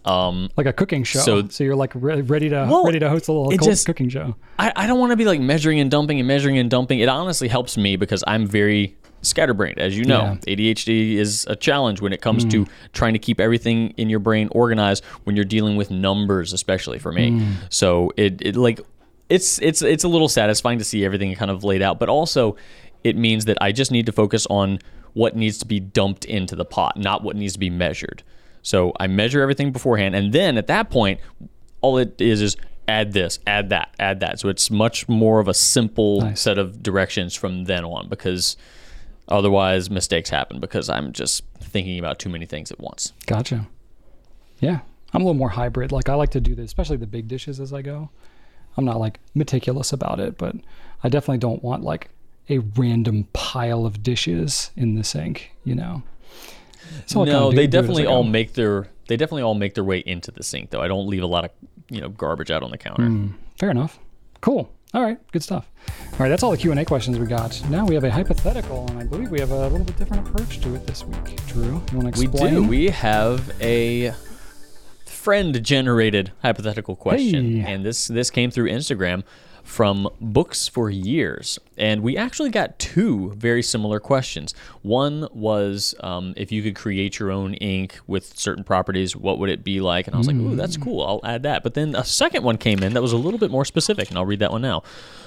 [0.05, 1.19] Um, Like a cooking show.
[1.19, 3.85] So- So, you're like re- ready to Well, ready to host a little it just-
[3.85, 4.35] cooking show.
[4.59, 6.99] I, I don't want to be like measuring and dumping and measuring and dumping.
[6.99, 10.37] It honestly helps me because I'm very scatterbrained, as you know.
[10.47, 14.47] ADHD is a challenge when it comes to trying to keep everything in your brain
[14.51, 17.41] organized when you're dealing with numbers, especially for me.
[17.69, 18.79] So it, it like
[19.29, 22.55] it's it's it's a little satisfying to see everything kind of laid out, but also
[23.03, 24.77] it means that I just need to focus on
[25.13, 28.21] what needs to be dumped into the pot, not what needs to be measured.
[28.65, 31.19] So I measure everything beforehand, and then at that point,
[31.81, 32.57] all it is is
[32.87, 34.39] add this, add that, add that.
[34.39, 36.41] So it's much more of a simple Nice.
[36.41, 38.57] set of directions from then on because
[39.27, 43.13] otherwise mistakes happen because I'm just thinking about too many things at once.
[43.27, 43.67] Gotcha.
[44.59, 44.79] Yeah,
[45.13, 45.91] I'm a little more hybrid.
[45.91, 48.09] Like I like to do this, especially the big dishes as I go.
[48.77, 50.55] I'm not like meticulous about it, but
[51.03, 52.09] I definitely don't want like
[52.49, 55.51] a random pile of dishes in the sink.
[55.63, 56.01] You know.
[57.13, 59.83] No, they do it as I definitely all make their they definitely all make their
[59.83, 60.81] way into the sink though.
[60.81, 61.51] I don't leave a lot of
[61.89, 63.05] you know garbage out on the counter.
[63.05, 63.27] Hmm.
[63.57, 63.99] Fair enough.
[64.41, 64.71] Cool.
[64.93, 65.69] All right, good stuff.
[66.13, 67.61] All right, that's all the Q and A questions we got.
[67.69, 70.61] Now we have a hypothetical, and I believe we have a little bit different approach
[70.61, 71.45] to it this week.
[71.47, 72.63] Drew, you want to We do.
[72.63, 74.13] We have a
[75.05, 77.73] friend generated hypothetical question Hey.
[77.73, 79.23] and this this came through Instagram
[79.65, 81.59] from Books for Years.
[81.75, 84.53] And we actually got two very similar questions.
[84.83, 89.49] One was um, if you could create your own ink with certain properties, what would
[89.49, 90.05] it be like?
[90.05, 91.03] And I was like, ooh, that's cool.
[91.03, 91.63] I'll add that.
[91.63, 94.17] But then a second one came in that was a little bit more specific, and
[94.17, 94.83] I'll read that one now.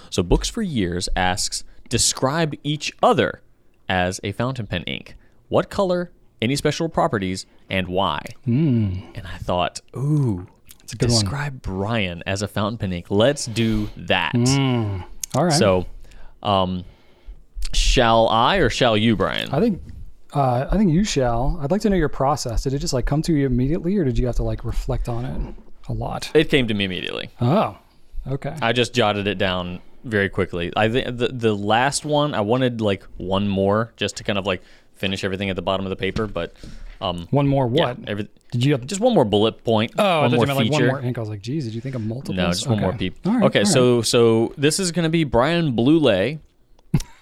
[0.08, 3.42] So Books for Years asks, describe each other
[3.88, 5.16] as a fountain pen ink.
[5.48, 8.22] What color, any special properties, and why?
[9.14, 10.46] And I thought, ooh,
[10.88, 11.20] It's a good one.
[11.20, 13.10] describe Brian as a fountain pen ink.
[13.10, 14.34] Let's do that.
[15.34, 15.52] All right.
[15.52, 15.84] So,
[16.42, 16.82] um,
[17.74, 19.50] shall I or shall you, Brian?
[19.52, 19.82] I think
[20.32, 21.58] uh, I think you shall.
[21.60, 22.62] I'd like to know your process.
[22.62, 25.10] Did it just like come to you immediately, or did you have to like reflect
[25.10, 25.54] on it
[25.90, 26.30] a lot?
[26.32, 27.28] it came to me immediately.
[27.38, 27.76] Oh,
[28.26, 28.56] okay.
[28.62, 30.72] I just jotted it down very quickly.
[30.74, 34.46] I think the the last one I wanted like one more just to kind of
[34.46, 34.62] like
[34.98, 36.52] finish everything at the bottom of the paper, but
[37.00, 37.98] um, One more yeah, what?
[38.08, 38.86] every, Did you have?
[38.86, 39.92] just one more bullet point.
[39.98, 40.86] oh, I one more meant like feature.
[40.88, 41.18] one more ink.
[41.18, 42.34] I was like, geez, did you think of multiple?
[42.34, 43.16] No, just one more peep.
[43.24, 43.66] Right, okay, right.
[43.68, 46.40] so so this is going to be Brian Blue Lay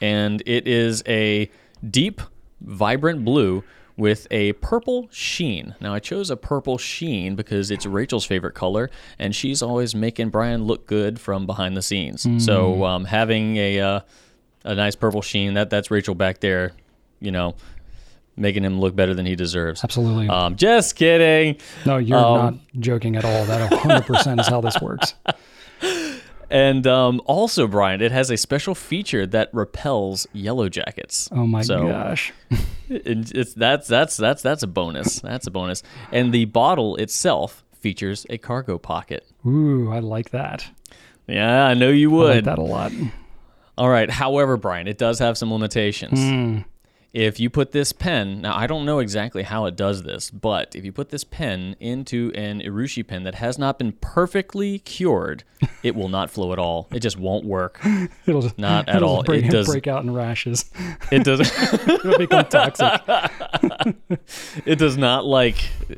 [0.00, 1.50] and it is a
[1.88, 2.20] deep,
[2.60, 3.64] vibrant blue
[3.96, 5.74] with a purple sheen.
[5.80, 10.30] Now I chose a purple sheen because it's Rachel's favorite color, and she's always making
[10.30, 12.24] Brian look good from behind the scenes.
[12.24, 12.38] Hmm.
[12.38, 14.00] So um, having a uh,
[14.64, 16.72] a nice purple sheen that that's Rachel back there,
[17.20, 17.54] you know,
[18.36, 19.82] making him look better than he deserves.
[19.84, 20.28] absolutely.
[20.28, 21.56] Um, just kidding.
[21.86, 23.44] no, you're um, not joking at all.
[23.46, 25.14] That 100 percent is how this works.
[26.48, 31.28] And um, also, Brian, it has a special feature that repels yellow jackets.
[31.32, 32.32] Oh my So, gosh.
[32.88, 35.18] it- it's that's that's that's that's a bonus.
[35.18, 35.82] That's a bonus.
[36.12, 39.26] And the bottle itself features a cargo pocket.
[39.44, 40.68] Ooh, I like that.
[41.26, 42.44] Yeah, I know you I like would.
[42.44, 42.92] that a lot.
[43.76, 44.08] All right.
[44.08, 46.20] However, Brian, it does have some limitations.
[46.20, 46.58] Hmm.
[47.18, 50.76] If you put this pen, now I don't know exactly how it does this, but
[50.76, 55.42] if you put this pen into an Urushi pen that has not been perfectly cured,
[55.82, 56.88] it will not flow at all.
[56.92, 57.80] It just won't work.
[58.26, 59.22] It'll just Not at all.
[59.22, 60.70] Break, It does- break out in rashes.
[61.10, 61.40] It does.
[61.88, 63.00] It'll become toxic.
[64.66, 65.56] it does not like.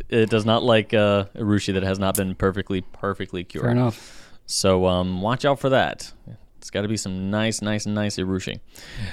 [0.09, 3.64] It does not like uh, Urushi that has not been perfectly, perfectly cured.
[3.64, 4.31] Fair enough.
[4.47, 6.12] So um, watch out for that.
[6.59, 8.61] It's got to be some nice, nice, nice Urushi.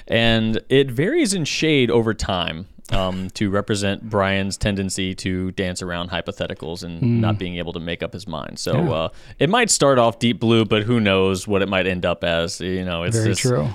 [0.08, 6.10] And it varies in shade over time um, to represent Brian's tendency to dance around
[6.10, 8.60] hypotheticals and not being able to make up his mind.
[8.60, 8.76] So.
[8.76, 8.91] Yeah.
[8.91, 12.24] uh, it might start off deep blue, but who knows what it might end up
[12.24, 12.62] as.
[12.62, 13.70] You know, it's Very just, true.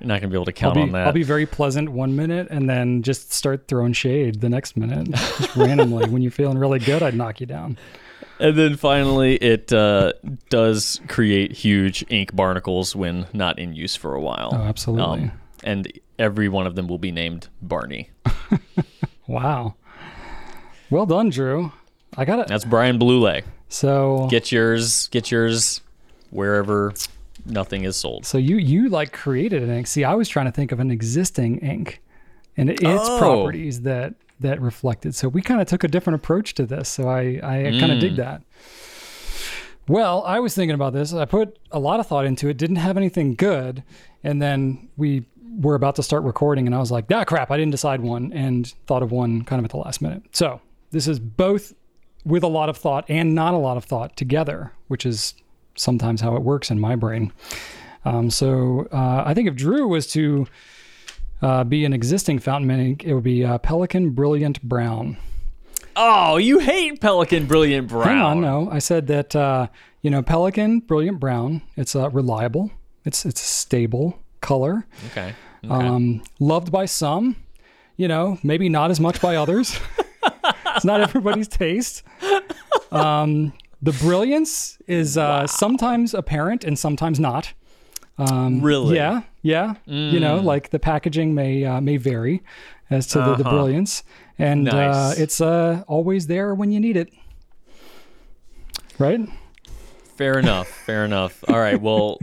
[0.00, 1.08] You're not going to be able to count be, on that.
[1.08, 5.10] I'll be very pleasant one minute and then just start throwing shade the next minute,
[5.10, 6.00] just randomly.
[6.10, 7.76] When you're feeling really good, I'd knock you down.
[8.40, 10.12] And then finally, it uh,
[10.48, 14.50] does create huge ink barnacles when not in use for a while.
[14.54, 15.30] Um, Oh, absolutely.
[15.62, 18.10] and every one of them will be named Barney.
[19.26, 19.76] Wow.
[20.90, 21.70] Well done, Drew.
[22.16, 22.48] I got it.
[22.48, 23.44] That's Brian Bluley.
[23.68, 25.06] So, Get yours.
[25.08, 25.82] Get yours
[26.30, 26.92] wherever
[27.46, 28.26] nothing is sold.
[28.26, 29.86] so you you like created an ink.
[29.86, 32.02] See, I was trying to think of an existing ink
[32.56, 33.18] and its Oh.
[33.18, 35.14] properties that that reflected.
[35.14, 36.88] So we kind of took a different approach to this.
[36.88, 38.00] So I I kind of Mm.
[38.00, 38.42] dig that.
[39.88, 41.12] Well, I was thinking about this.
[41.12, 42.56] I put a lot of thought into it.
[42.56, 43.82] Didn't have anything good,
[44.22, 45.24] and then we
[45.60, 47.50] were about to start recording, and I was like, "Ah, crap!
[47.50, 50.22] I didn't decide one," and thought of one kind of at the last minute.
[50.32, 50.60] So
[50.92, 51.74] this is both
[52.24, 55.34] with a lot of thought and not a lot of thought together, which is
[55.74, 57.32] sometimes how it works in my brain.
[58.04, 60.46] Um, so uh, I think if Drew was to
[61.42, 65.16] uh, be an existing fountain pen ink, it would be uh, Pelikan Brilliant Brown.
[65.96, 68.06] Oh, you hate Pelikan Brilliant Brown.
[68.06, 68.70] Hang on, no.
[68.70, 69.68] I said that uh,
[70.02, 71.62] you know Pelikan Brilliant Brown.
[71.76, 72.70] It's uh, reliable.
[73.04, 74.86] It's it's a stable color.
[75.10, 75.34] Okay.
[75.64, 75.74] okay.
[75.74, 77.36] Um, loved by some.
[77.96, 79.78] You know, maybe not as much by others.
[80.76, 82.02] it's not everybody's taste.
[82.90, 87.52] Um, the brilliance is uh, sometimes apparent and sometimes not.
[88.18, 88.96] Um, really?
[88.96, 89.74] Yeah, yeah.
[89.86, 92.42] You know, like the packaging may uh, may vary
[92.90, 93.50] as to the, the Uh-huh.
[93.50, 94.02] brilliance,
[94.38, 97.12] and uh, it's uh, always there when you need it.
[98.98, 99.20] Right?
[100.16, 100.68] Fair enough.
[100.68, 101.42] Fair enough.
[101.48, 101.80] All right.
[101.80, 102.18] Well,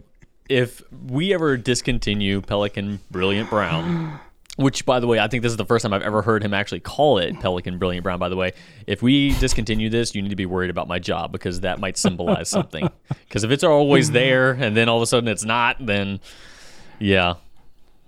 [0.49, 4.20] if we ever discontinue Pelikan Brilliant Brown,
[4.57, 6.53] which, by the way, I think this is the first time I've ever heard him
[6.53, 8.53] actually call it Pelikan Brilliant Brown, by the way.
[8.86, 11.97] If we discontinue this, you need to be worried about my job because that might
[11.97, 12.88] symbolize something.
[13.28, 16.20] Because if it's always there and then all of a sudden it's not, then
[17.00, 17.36] yeah.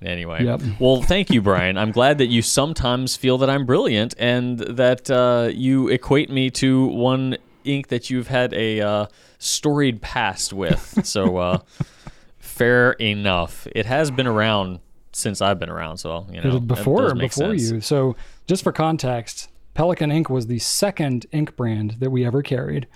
[0.02, 0.62] Anyway, Yep.
[0.80, 1.78] well, thank you, Brian.
[1.78, 6.50] I'm glad that you sometimes feel that I'm brilliant and that uh, you equate me
[6.52, 9.06] to one ink that you've had a uh,
[9.40, 11.06] storied past with.
[11.06, 11.60] so, uh,
[12.40, 13.68] fair enough.
[13.76, 14.80] It has been around
[15.12, 17.72] since I've been around, so you know before before sense.
[17.72, 17.82] you.
[17.82, 18.16] So
[18.48, 22.88] just for context, Pelikan Ink was the second ink brand that we ever carried.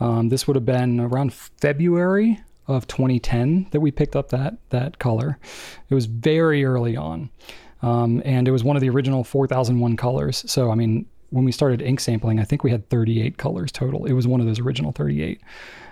[0.00, 2.40] Um, this would have been around February
[2.70, 5.38] of 2010 that we picked up that that color.
[5.88, 7.30] It was very early on,
[7.82, 10.44] um, and it was one of the original 4001 colors.
[10.50, 14.06] So I mean, when we started ink sampling, I think we had 38 colors total.
[14.06, 15.40] It was one of those original 38,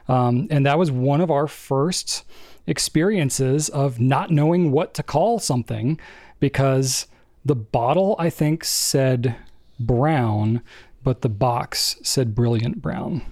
[0.08, 2.24] um, and that was one of our first
[2.66, 5.98] experiences of not knowing what to call something
[6.38, 7.06] because
[7.44, 9.36] the bottle I think said
[9.80, 10.62] brown,
[11.02, 13.22] but the box said brilliant brown.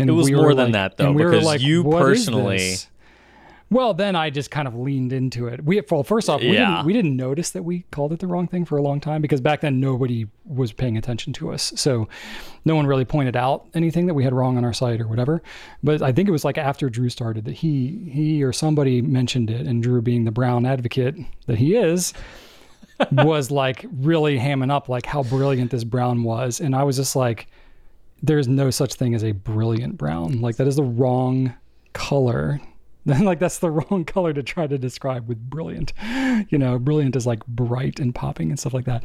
[0.00, 2.74] And It was we more than like- that, though, we because like, you personally-
[3.72, 5.64] Well, then I just kind of leaned into it.
[5.64, 6.74] We well, first off, we Yeah.
[6.78, 9.22] didn't we didn't notice that we called it the wrong thing for a long time
[9.22, 11.72] because back then nobody was paying attention to us.
[11.76, 12.08] So
[12.64, 15.40] no one really pointed out anything that we had wrong on our site or whatever.
[15.84, 19.50] But I think it was like after Drew started that he he or somebody mentioned
[19.50, 21.14] it, and Drew, being the brown advocate
[21.46, 22.12] that he is,
[23.12, 27.14] was like really hamming up like how brilliant this brown was, and I was just
[27.14, 27.46] like,
[28.22, 30.40] "There's no such thing as a brilliant brown.
[30.40, 31.54] Like that is the wrong
[31.92, 32.60] color."
[33.06, 35.94] Then like that's the wrong color to try to describe with brilliant.
[36.50, 39.04] You know, brilliant is like bright and popping and stuff like that.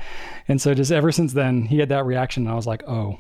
[0.50, 3.20] And so just ever since then, he had that reaction, and I was like, "Oh,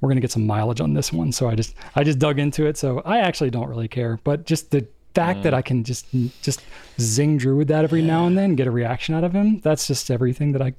[0.00, 2.64] we're gonna get some mileage on this one." So I just I just dug into
[2.64, 2.76] it.
[2.76, 6.06] So I actually don't really care, but just the fact that I can just
[6.42, 6.60] just
[7.00, 9.60] zing Drew with that every now and then, get a reaction out of him.
[9.60, 10.74] That's just everything that I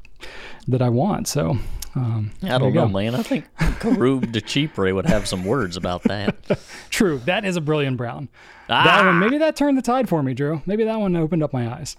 [0.67, 1.27] that I want.
[1.27, 1.57] So
[1.95, 3.15] um, I don't know, man.
[3.15, 3.45] I think
[3.79, 6.59] Caroube de Chypre would have some words about that.
[6.89, 8.27] True, that is a brilliant brown.
[8.69, 8.83] Ah!
[8.83, 10.61] That one, maybe that turned the tide for me, Drew.
[10.65, 11.95] Maybe that one opened up my eyes.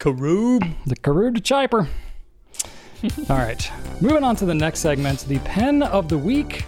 [0.00, 0.74] Caroube.
[0.86, 1.86] The Karoo de Chiper.
[3.30, 6.64] All right, moving on to the next segment, the pen of the week.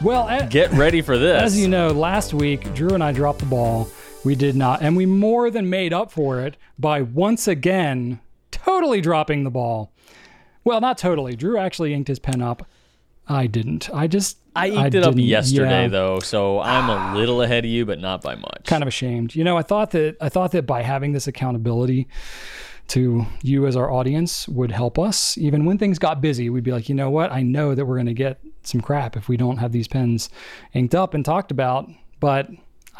[0.00, 1.40] Well, Get ready for this.
[1.40, 3.88] as you know, last week Drew and I dropped the ball.
[4.24, 8.20] We did not, and we more than made up for it by once again
[8.50, 9.92] totally dropping the ball.
[10.64, 11.36] Well, not totally.
[11.36, 12.66] Drew actually inked his pen up.
[13.28, 13.90] I didn't.
[13.92, 15.88] I just I inked it up yesterday yeah.
[15.88, 18.64] though, so I'm a little ahead of you, but not by much.
[18.64, 19.34] kind of ashamed.
[19.34, 22.08] You know, I thought that I thought that by having this accountability
[22.88, 25.38] to you as our audience would help us.
[25.38, 27.32] Even when things got busy, we'd be like, you know what?
[27.32, 30.28] I know that we're going to get some crap if we don't have these pens
[30.74, 31.88] inked up and talked about.
[32.20, 32.50] But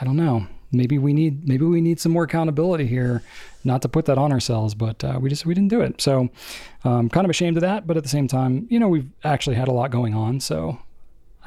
[0.01, 0.47] I don't know.
[0.75, 3.23] Maybe we need maybe we need some more accountability here.
[3.65, 6.01] Not to put that on ourselves, but uh, we just we didn't do it.
[6.01, 6.29] So
[6.85, 7.87] um, kind of ashamed of that.
[7.87, 10.41] But at the same time, you know, we've actually had a lot going on.
[10.41, 10.79] So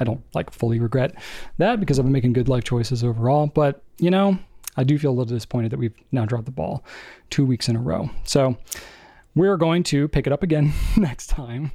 [0.00, 1.14] I don't like fully regret
[1.58, 3.46] that because I've been making good life choices overall.
[3.46, 4.38] But you know,
[4.76, 6.84] I do feel a little disappointed that we've now dropped the ball
[7.30, 8.10] two weeks in a row.
[8.24, 8.56] So
[9.34, 11.72] we're going to pick it up again next time.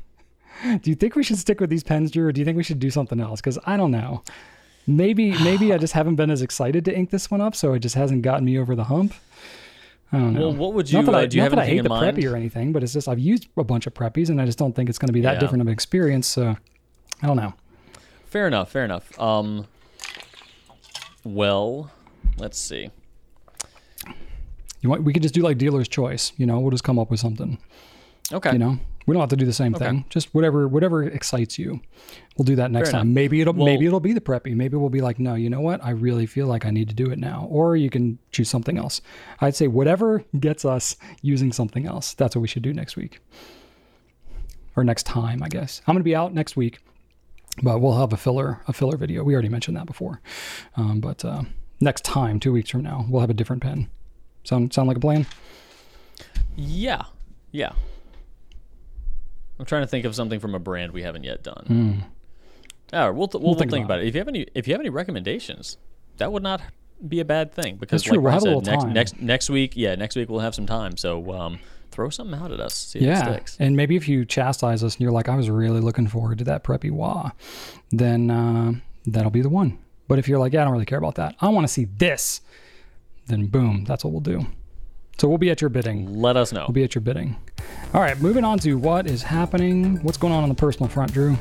[0.81, 2.63] Do you think we should stick with these pens, Drew, or do you think we
[2.63, 3.41] should do something else?
[3.41, 4.23] Because I don't know.
[4.87, 7.79] Maybe maybe I just haven't been as excited to ink this one up, so it
[7.79, 9.13] just hasn't gotten me over the hump.
[10.11, 10.41] I don't know.
[10.49, 11.01] Well, what would you?
[11.01, 12.17] not that I, uh, do you not have that I hate the mind?
[12.17, 14.59] preppy or anything, but it's just I've used a bunch of preppies, and I just
[14.59, 15.39] don't think it's going to be that Yeah.
[15.39, 16.27] different of an experience.
[16.27, 16.55] So
[17.21, 17.53] I don't know.
[18.25, 18.71] Fair enough.
[18.71, 19.19] Fair enough.
[19.19, 19.65] Um.
[21.23, 21.89] Well,
[22.37, 22.89] let's see.
[24.81, 26.33] You want, we could just do like dealer's choice.
[26.37, 27.57] You know, we'll just come up with something.
[28.31, 28.51] Okay.
[28.51, 30.05] You know, we don't have to do the same thing.
[30.09, 31.81] Just whatever whatever excites you.
[32.37, 33.07] We'll do that next Fair time.
[33.07, 33.15] enough.
[33.15, 34.55] Maybe it'll Well- maybe it'll be the preppy.
[34.55, 35.83] Maybe we'll be like, no, you know what?
[35.83, 37.47] I really feel like I need to do it now.
[37.49, 39.01] Or you can choose something else.
[39.39, 42.13] I'd say whatever gets us using something else.
[42.13, 43.19] That's what we should do next week.
[44.75, 45.81] Or next time, I guess.
[45.85, 46.79] I'm gonna be out next week,
[47.61, 49.23] but we'll have a filler a filler video.
[49.23, 50.19] We already mentioned that before.
[50.75, 51.43] Um, but uh,
[51.79, 53.87] next time, two weeks from now, we'll have a different pen.
[54.43, 55.27] Sound sound like a plan?
[56.55, 57.03] Yeah.
[57.51, 57.73] Yeah.
[59.63, 62.03] I'm trying to think of something from a brand we haven't yet done.
[62.91, 64.07] All right, we'll, th- we'll, we'll think think, about about it.
[64.09, 65.77] If you have any, if you have any recommendations,
[66.17, 66.61] that would not
[67.07, 68.93] be a bad thing because, like We'll have a said, little next time.
[68.93, 70.97] next next week, yeah, next week we'll have some time.
[70.97, 71.59] So um,
[71.91, 72.73] throw something out at us.
[72.75, 73.55] See if it Yeah, sticks.
[73.57, 76.43] and maybe if you chastise us and you're like, I was really looking forward to
[76.43, 77.31] that preppy wah,
[77.91, 78.73] then uh,
[79.05, 79.79] that'll be the one.
[80.09, 81.85] But if you're like, yeah, I don't really care about that, I want to see
[81.85, 82.41] this,
[83.27, 84.45] then boom, that's what we'll do.
[85.17, 86.13] So we'll be at your bidding.
[86.19, 86.65] Let us know.
[86.67, 87.35] We'll be at your bidding.
[87.93, 90.01] All right, moving on to what is happening.
[90.03, 91.37] What's going on on the personal front, Drew?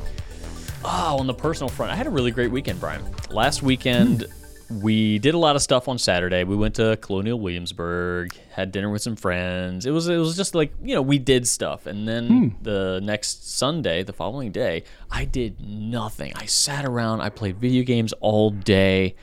[0.85, 3.03] Oh, on the personal front, I had a really great weekend, Brian.
[3.29, 4.25] Last weekend,
[4.69, 6.43] we did a lot of stuff on Saturday.
[6.43, 9.85] We went to Colonial Williamsburg, had dinner with some friends.
[9.85, 12.47] It was it was just like you know we did stuff, and then hmm.
[12.61, 16.33] the next Sunday, the following day, I did nothing.
[16.35, 17.21] I sat around.
[17.21, 19.15] I played video games all day.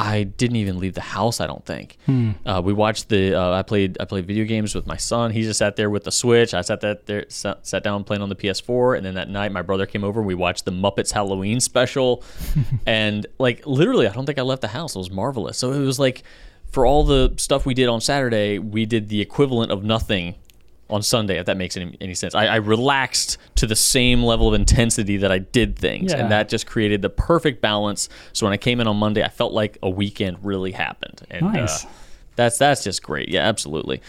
[0.00, 1.40] I didn't even leave the house.
[1.40, 1.98] I don't think.
[2.46, 3.34] Uh, we watched the.
[3.34, 3.96] Uh, I played.
[3.98, 5.32] I played video games with my son.
[5.32, 6.54] He just sat there with the Switch.
[6.54, 9.50] I sat that there, sat, sat down playing on the PS4, and then that night
[9.50, 10.20] my brother came over.
[10.20, 12.22] and We watched the Muppets Halloween special,
[12.86, 14.94] and like literally, I don't think I left the house.
[14.94, 15.58] It was marvelous.
[15.58, 16.22] So it was like,
[16.70, 20.36] for all the stuff we did on Saturday, we did the equivalent of nothing
[20.90, 22.34] on Sunday, if that makes any, any sense.
[22.34, 26.18] I, I relaxed to the same level of intensity that I did things, Yeah.
[26.22, 28.08] and that just created the perfect balance.
[28.32, 31.52] So when I came in on Monday, I felt like a weekend really happened, and
[31.52, 31.84] Nice.
[31.84, 31.88] uh,
[32.36, 33.28] that's that's just great.
[33.28, 34.00] Yeah, absolutely.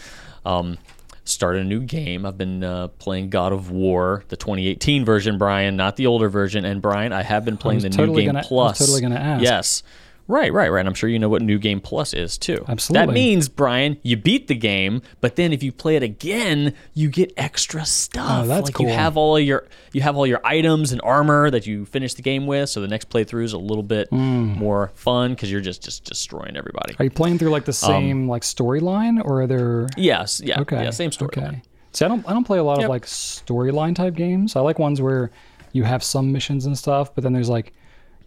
[0.46, 0.78] Um,
[1.24, 2.24] started a new game.
[2.24, 6.64] I've been uh, playing God of War, the 2018 version, Brian, not the older version.
[6.64, 8.78] And Brian, I have been playing the totally new game gonna- plus.
[8.78, 9.42] totally gonna ask.
[9.44, 9.82] Yes.
[10.30, 10.78] Right, right, right.
[10.80, 12.64] And I'm sure you know what New Game Plus is too.
[12.68, 13.06] Absolutely.
[13.06, 17.08] That means, Brian, you beat the game, but then if you play it again, you
[17.08, 18.44] get extra stuff.
[18.44, 18.86] Oh, that's like cool.
[18.86, 22.22] you have all your you have all your items and armor that you finish the
[22.22, 22.68] game with.
[22.70, 24.52] So the next playthrough is a little bit Hmm.
[24.58, 26.94] more fun because you're just just destroying everybody.
[26.98, 29.88] Are you playing through like the same like storyline, or are there?
[29.96, 30.82] Yes, yeah, Okay.
[30.84, 31.48] yeah, same storyline.
[31.48, 31.62] Okay.
[31.92, 32.84] See, I don't I don't play a lot Yep.
[32.84, 34.54] of like storyline type games.
[34.54, 35.30] I like ones where
[35.72, 37.72] you have some missions and stuff, but then there's like,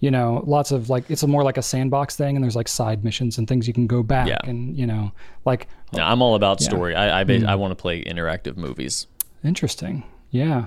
[0.03, 2.67] you know, lots of like it's a more like a sandbox thing, and there's like
[2.67, 4.39] side missions and things you can go back Yeah.
[4.49, 5.11] and you know,
[5.45, 6.93] like No, I'm all about story.
[6.95, 7.27] I I, Hmm.
[7.43, 9.07] ba- I want to play interactive movies.
[9.43, 10.03] interesting.
[10.31, 10.61] Yeah,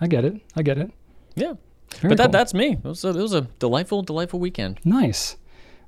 [0.00, 0.34] I get it.
[0.56, 0.90] I get it.
[1.36, 1.54] Yeah,
[2.00, 2.32] Very but that cool.
[2.38, 2.68] that's me.
[2.72, 4.78] It was, a, it was a delightful, delightful weekend.
[4.84, 5.36] Nice.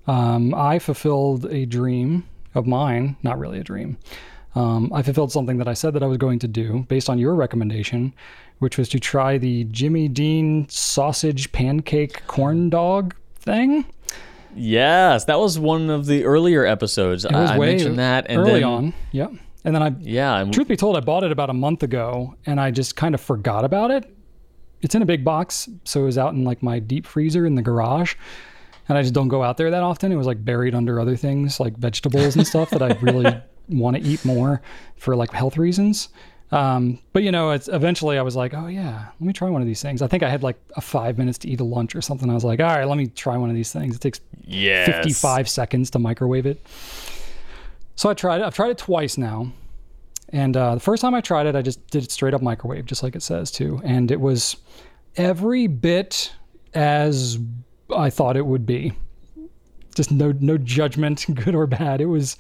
[0.06, 2.24] Um, I fulfilled a dream
[2.54, 3.96] of mine, not really a dream.
[4.54, 7.18] Um, I fulfilled something that I said that I was going to do based on
[7.18, 8.12] your recommendation,
[8.58, 13.84] which was to try the Jimmy Dean sausage pancake corn dog thing.
[14.56, 17.24] Yes, that was one of the earlier episodes.
[17.24, 18.94] It was I, way mentioned that, and early then on.
[19.12, 19.32] Yep.
[19.64, 22.36] And then I, yeah, and truth be told, I bought it about a month ago
[22.44, 24.14] and I just kind of forgot about it.
[24.82, 27.54] It's in a big box, so it was out in like my deep freezer in
[27.54, 28.14] the garage.
[28.86, 30.12] And I just don't go out there that often.
[30.12, 33.34] It was like buried under other things like vegetables and stuff that I really
[33.68, 34.60] want to eat more
[34.96, 36.10] for like health reasons.
[36.52, 39.60] Um, but you know, it's eventually I was like, oh yeah, let me try one
[39.60, 40.02] of these things.
[40.02, 42.30] I think I had like a five minutes to eat a lunch or something.
[42.30, 43.96] I was like, all right, let me try one of these things.
[43.96, 44.86] It takes yes.
[44.86, 46.64] 55 seconds to microwave it.
[47.96, 48.44] So I tried it.
[48.44, 49.52] I've tried it twice now.
[50.30, 52.86] And uh, the first time I tried it, I just did it straight up microwave,
[52.86, 53.80] just like it says too.
[53.84, 54.56] And it was
[55.16, 56.32] every bit
[56.74, 57.38] as
[57.94, 58.92] I thought it would be.
[59.94, 62.00] Just no no judgment, good or bad.
[62.00, 62.36] It was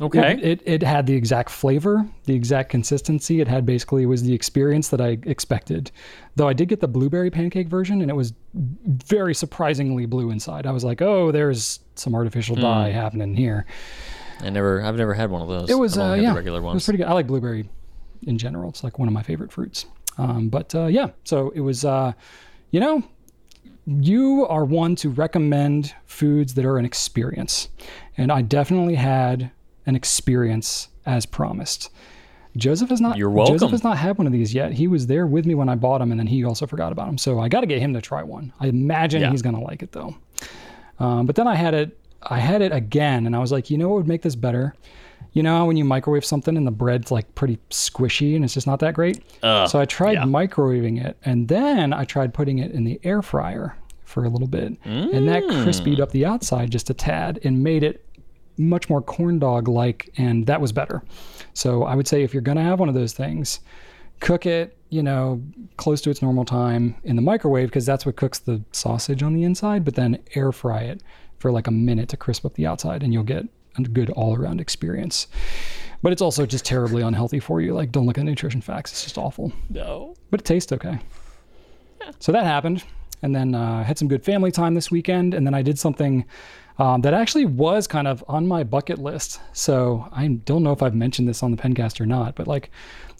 [0.00, 0.32] Okay.
[0.32, 3.40] it, it, it had the exact flavor, the exact consistency.
[3.40, 5.90] It had basically was the experience that I expected.
[6.34, 10.66] Though I did get the blueberry pancake version, and it was very surprisingly blue inside.
[10.66, 13.64] I was like, oh, there's some artificial dye happening here.
[14.40, 15.70] I never, I've never had one of those.
[15.70, 17.06] It was uh, yeah, regular it was pretty good.
[17.06, 17.66] I like blueberry
[18.26, 18.68] in general.
[18.68, 19.86] It's like one of my favorite fruits.
[20.18, 21.84] Um, but uh, yeah, so it was.
[21.86, 22.12] Uh,
[22.70, 23.02] you know,
[23.86, 27.68] you are one to recommend foods that are an experience,
[28.18, 29.50] and I definitely had
[29.86, 31.90] an experience as promised.
[32.56, 33.16] Joseph has not.
[33.18, 33.54] You're welcome.
[33.56, 34.72] Joseph has not had one of these yet.
[34.72, 37.06] He was there with me when I bought them, and then he also forgot about
[37.06, 37.18] them.
[37.18, 38.52] So I got to get him to try one.
[38.60, 39.30] I imagine Yeah.
[39.30, 40.14] he's gonna like it though.
[40.98, 41.98] Um, but then I had it.
[42.22, 44.74] I had it again, and I was like, you know what would make this better?
[45.32, 48.66] You know when you microwave something and the bread's like pretty squishy and it's just
[48.66, 49.22] not that great.
[49.42, 50.22] Ugh, so I tried yeah.
[50.24, 54.48] microwaving it, and then I tried putting it in the air fryer for a little
[54.48, 58.02] bit, and that crispied up the outside just a tad and made it
[58.58, 61.02] much more corn dog like, and that was better.
[61.54, 63.60] So I would say if you're gonna have one of those things,
[64.20, 65.42] cook it, you know,
[65.76, 69.34] close to its normal time in the microwave because that's what cooks the sausage on
[69.34, 71.02] the inside, but then air fry it
[71.38, 73.44] for like a minute to crisp up the outside and you'll get
[73.76, 75.26] a good all-around experience.
[76.02, 77.74] But it's also just terribly unhealthy for you.
[77.74, 78.92] Like don't look at nutrition facts.
[78.92, 79.52] It's just awful.
[79.68, 80.14] no.
[80.30, 80.98] But it tastes okay.
[82.18, 82.84] So that happened.
[83.22, 85.34] And then uh, I had some good family time this weekend.
[85.34, 86.24] And then I did something
[86.78, 89.40] um, that actually was kind of on my bucket list.
[89.52, 92.70] So I don't know if I've mentioned this on the Pencast or not, but like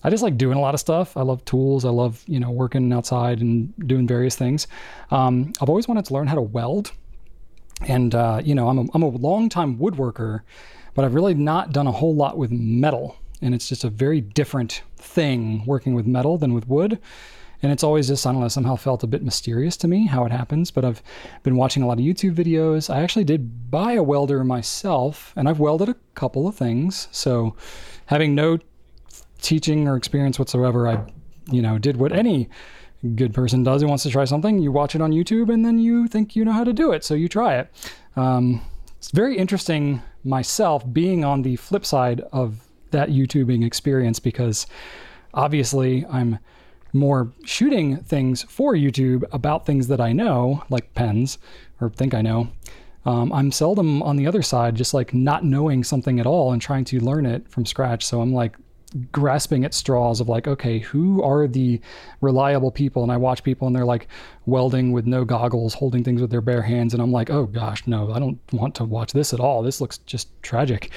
[0.02, 1.16] I just like doing a lot of stuff.
[1.16, 1.84] I love tools.
[1.84, 4.66] I love, you know, working outside and doing various things.
[5.10, 6.92] Um, I've always wanted to learn how to weld.
[7.88, 10.42] And, uh, you know, I'm a, I'm a longtime woodworker,
[10.94, 13.16] but I've really not done a whole lot with metal.
[13.42, 16.98] And it's just a very different thing working with metal than with wood.
[17.62, 20.24] And it's always just, I don't know, somehow felt a bit mysterious to me how
[20.24, 20.70] it happens.
[20.70, 21.02] But I've
[21.42, 22.92] been watching a lot of YouTube videos.
[22.92, 27.08] I actually did buy a welder myself, and I've welded a couple of things.
[27.10, 27.56] So
[28.06, 28.58] having no
[29.40, 31.04] teaching or experience whatsoever, I,
[31.50, 32.48] you know, did what any
[33.14, 34.58] good person does who wants to try something.
[34.58, 37.04] You watch it on YouTube and then you think you know how to do it.
[37.04, 37.70] So you try it.
[38.16, 38.62] Um,
[38.98, 44.66] it's very interesting myself being on the flip side of that YouTubing experience because
[45.34, 46.38] obviously I'm
[46.96, 51.38] more shooting things for YouTube about things that I know, like pens
[51.80, 52.48] or think I know.
[53.04, 56.60] Um, I'm seldom on the other side, just like not knowing something at all and
[56.60, 58.04] trying to learn it from scratch.
[58.04, 58.56] So I'm like
[59.12, 61.80] grasping at straws of like, okay, who are the
[62.20, 63.02] reliable people?
[63.02, 64.08] And I watch people and they're like
[64.46, 66.94] welding with no goggles, holding things with their bare hands.
[66.94, 69.62] And I'm like, oh gosh, no, I don't want to watch this at all.
[69.62, 70.90] This looks just tragic.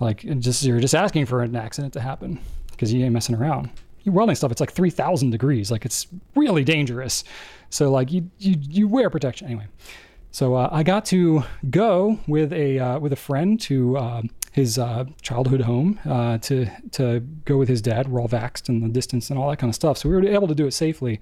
[0.00, 2.40] Like, just you're just asking for an accident to happen
[2.72, 3.70] because you ain't messing around.
[4.06, 5.70] Welding stuff, it's like 3,000 degrees.
[5.70, 7.24] Like, it's really dangerous.
[7.70, 9.46] So, like, you, you, you wear protection.
[9.46, 9.66] Anyway.
[10.30, 14.80] So uh, I got to go with a uh, with a friend to uh, his
[15.22, 18.08] childhood home uh, to to go with his dad.
[18.08, 19.96] We're all vaxxed and the distance and all that kind of stuff.
[19.96, 21.20] So we were able to do it safely.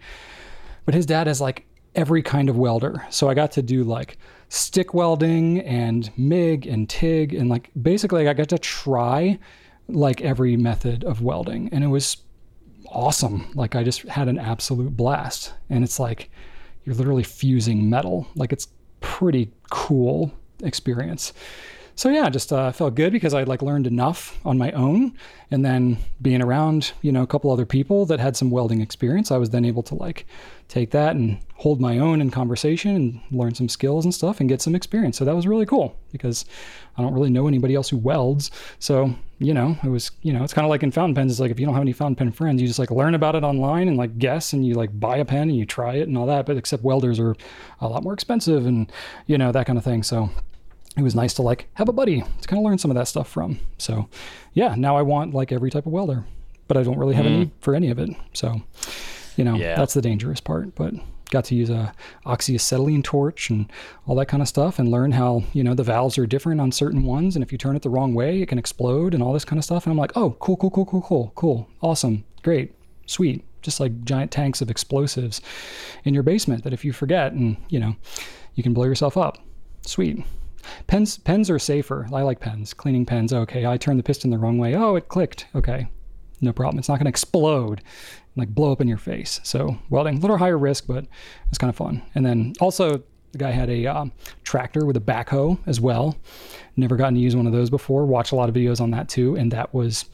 [0.86, 3.04] But his dad has like every kind of welder.
[3.10, 4.18] So I got to do like
[4.48, 9.38] stick welding and MIG and TIG and like basically I got to try
[9.88, 12.16] like every method of welding and it was
[12.88, 13.50] awesome.
[13.54, 15.52] Like I just had an absolute blast.
[15.70, 16.30] And it's like
[16.84, 18.26] you're literally fusing metal.
[18.34, 18.68] Like it's
[19.00, 21.32] pretty cool experience.
[21.94, 25.12] So yeah, just uh, felt good because I like learned enough on my own,
[25.50, 29.30] and then being around you know a couple other people that had some welding experience,
[29.30, 30.26] I was then able to like
[30.68, 34.48] take that and hold my own in conversation and learn some skills and stuff and
[34.48, 35.18] get some experience.
[35.18, 36.46] So that was really cool because
[36.96, 38.50] I don't really know anybody else who welds.
[38.78, 41.30] So you know it was you know it's kind of like in fountain pens.
[41.30, 43.34] It's like if you don't have any fountain pen friends, you just like learn about
[43.34, 46.08] it online and like guess and you like buy a pen and you try it
[46.08, 46.46] and all that.
[46.46, 47.36] But except welders are
[47.82, 48.90] a lot more expensive and
[49.26, 50.02] you know that kind of thing.
[50.02, 50.30] So
[50.96, 53.08] it was nice to like have a buddy to kind of learn some of that
[53.08, 53.58] stuff from.
[53.78, 54.08] So,
[54.52, 56.24] yeah, now I want like every type of welder,
[56.68, 57.38] but I don't really have a hmm.
[57.40, 58.10] need for any of it.
[58.34, 58.60] So,
[59.36, 59.76] you know, Yeah.
[59.76, 60.74] that's the dangerous part.
[60.74, 60.94] But
[61.30, 61.94] got to use a
[62.26, 63.72] oxyacetylene torch and
[64.06, 66.70] all that kind of stuff, and learn how you know the valves are different on
[66.70, 69.32] certain ones, and if you turn it the wrong way, it can explode and all
[69.32, 69.86] this kind of stuff.
[69.86, 72.74] And I'm like, oh, cool, cool, cool, cool, cool, cool, awesome, great,
[73.06, 73.44] sweet.
[73.62, 75.40] Just like giant tanks of explosives
[76.04, 77.96] in your basement that if you forget and you know,
[78.54, 79.38] you can blow yourself up.
[79.86, 80.24] Sweet.
[80.86, 82.06] Pens pens are safer.
[82.12, 82.74] I like pens.
[82.74, 83.66] Cleaning pens, okay.
[83.66, 84.74] I turned the piston the wrong way.
[84.74, 85.46] Oh, it clicked.
[85.54, 85.88] Okay.
[86.40, 86.78] No problem.
[86.78, 89.40] It's not going to explode and like blow up in your face.
[89.44, 91.06] So, welding, a little higher risk, but
[91.48, 92.02] it's kind of fun.
[92.14, 93.02] And then also
[93.32, 94.12] The guy had a um,
[94.44, 96.16] tractor with a backhoe as well.
[96.76, 98.04] Never gotten to use one of those before.
[98.06, 100.04] Watched a lot of videos on that too, and that was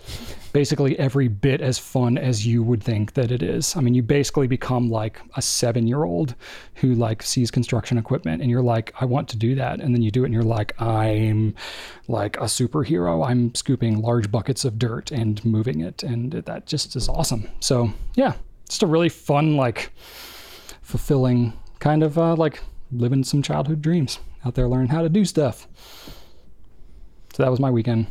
[0.53, 3.77] basically every bit as fun as you would think that it is.
[3.77, 6.35] I mean, you basically become like a seven-year-old
[6.77, 10.03] who like sees construction equipment, and you're like, I want to do that, and then
[10.03, 11.55] you do it, and you're like, I'm
[12.07, 13.29] like a superhero.
[13.29, 17.49] I'm scooping large buckets of dirt and moving it, and that just is awesome.
[17.61, 18.35] So yeah,
[18.69, 19.93] just a really fun like
[20.83, 22.61] fulfilling kind of uh, like
[22.93, 25.67] living some childhood dreams out there learning how to do stuff.
[27.35, 28.07] So that was my weekend.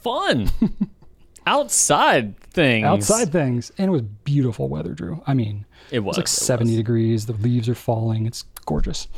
[0.00, 0.50] Fun.
[1.46, 2.84] Outside things.
[2.84, 3.72] Outside things.
[3.78, 5.22] And it was beautiful weather, Drew.
[5.26, 6.16] I mean, It was.
[6.16, 6.76] it's like it 70 was.
[6.76, 7.26] degrees.
[7.26, 8.26] The leaves are falling.
[8.26, 9.08] It's gorgeous.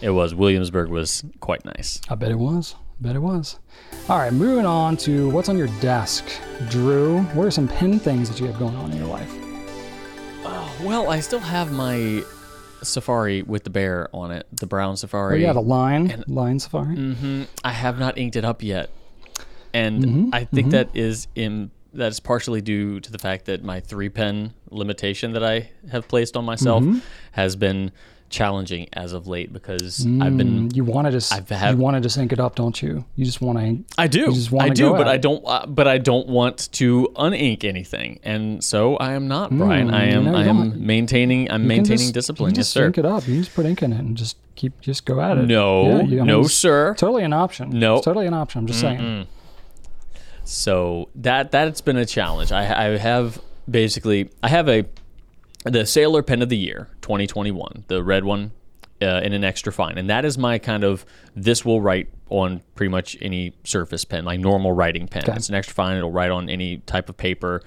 [0.00, 0.34] It was.
[0.34, 2.00] Williamsburg was quite nice.
[2.08, 2.74] I bet it was.
[2.78, 3.58] I bet it was.
[4.08, 6.24] All right, moving on to what's on your desk.
[6.68, 9.32] Drew, what are some pen things that you have going on in your life?
[10.44, 12.22] Uh, well, I still have my
[12.84, 15.42] Safari with the bear on it, the brown Oh, Safari.
[15.42, 16.94] yeah, the Lamy, Lamy Safari.
[16.96, 18.90] hmm I have not inked it up yet,
[19.72, 23.62] and Mm-hmm, I think that is in that is partially due to the fact that
[23.62, 26.98] my three pen limitation that I have placed on myself Mm-hmm.
[27.32, 27.92] has been
[28.34, 32.10] challenging as of late because I've been You wanted to, I've had- you wanted to
[32.10, 33.04] sync it up, don't you?
[33.16, 33.84] You just want to.
[33.96, 34.34] I do.
[34.58, 35.42] I do, but I don't.
[35.46, 39.94] Uh, but I don't want to unink anything, and so I am not, Brian.
[39.94, 40.24] I am.
[40.24, 40.80] Mm, no, I am don't.
[40.80, 41.50] maintaining.
[41.50, 42.50] I'm You maintaining just- discipline.
[42.50, 42.86] You Yes, just sir.
[42.86, 43.26] sync it up.
[43.28, 45.46] You just put ink in it and just keep, just go at it.
[45.46, 46.94] No, Yeah, you- I mean, no, sir.
[46.98, 47.70] Totally an option.
[47.70, 47.96] No.
[47.96, 48.58] It's totally an option.
[48.60, 49.26] I'm just saying.
[50.44, 52.52] So that that's been a challenge.
[52.52, 52.62] I,
[52.92, 54.84] I have basically I have a
[55.64, 58.52] the Sailor Pen of the Year 2021, the red one
[59.02, 61.04] uh, in an extra fine, and that is my kind of
[61.34, 65.24] this will write on pretty much any surface pen, like normal writing pen.
[65.36, 65.96] It's an extra fine.
[65.96, 67.62] It'll write on any type of paper.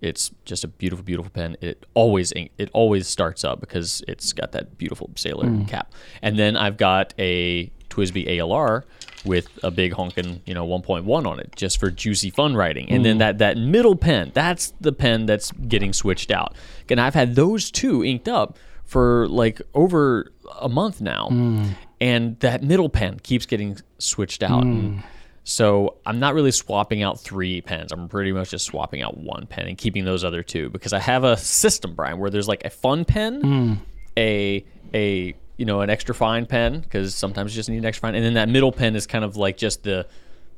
[0.00, 1.56] It's just a beautiful, beautiful pen.
[1.60, 5.92] It always it always starts up because it's got that beautiful sailor cap.
[6.22, 8.82] And then I've got a TWSBI ALR
[9.24, 12.88] with a big honkin', you know, 1.1 on it, just for juicy fun writing.
[12.90, 13.20] And then mm.
[13.20, 16.54] that that middle pen, that's the pen that's getting switched out.
[16.88, 21.74] And I've had those two inked up for like over a month now, mm.
[22.00, 24.64] and that middle pen keeps getting switched out.
[24.64, 25.02] And
[25.44, 27.92] so I'm not really swapping out three pens.
[27.92, 31.00] I'm pretty much just swapping out one pen and keeping those other two because I
[31.00, 33.80] have a system, Brian, where there's like a fun pen,
[34.16, 34.64] a
[34.94, 38.14] a you know an extra fine pen because sometimes you just need an extra fine,
[38.14, 40.06] and then that middle pen is kind of like just the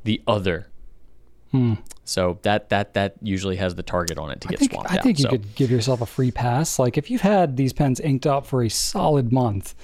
[0.04, 0.68] the other.
[1.50, 1.74] Hmm.
[2.04, 4.90] So that that that usually has the target on it to I get think, swapped
[4.90, 5.18] I think out.
[5.18, 5.28] you so.
[5.30, 6.78] could give yourself a free pass.
[6.78, 9.74] Like if you've had these pens inked up for a solid month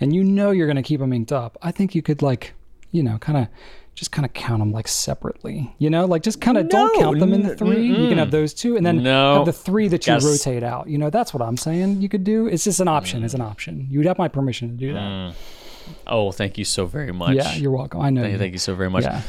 [0.00, 2.54] and you know you're going to keep them inked up, I think you could like,
[2.92, 3.48] you know, kind of
[3.96, 5.74] just kind of count them like separately.
[5.78, 7.86] You know, like just kind of don't count them in the n- three.
[7.86, 9.36] You can have those two and then No.
[9.38, 10.24] have the three that you Yes.
[10.24, 10.86] rotate out.
[10.88, 12.00] You know, that's what I'm saying.
[12.02, 12.46] You could do.
[12.46, 13.24] It's just an option.
[13.24, 13.88] It's an option.
[13.90, 15.34] You would have my permission to do that.
[16.06, 17.34] oh, thank you so very much.
[17.36, 18.00] Yeah, you're welcome.
[18.00, 18.20] I know.
[18.22, 18.38] Thank, you.
[18.38, 19.04] thank you so very much.
[19.04, 19.22] Yeah.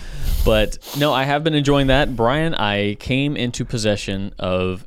[0.46, 2.16] But no, I have been enjoying that.
[2.16, 4.86] Brian, I came into possession of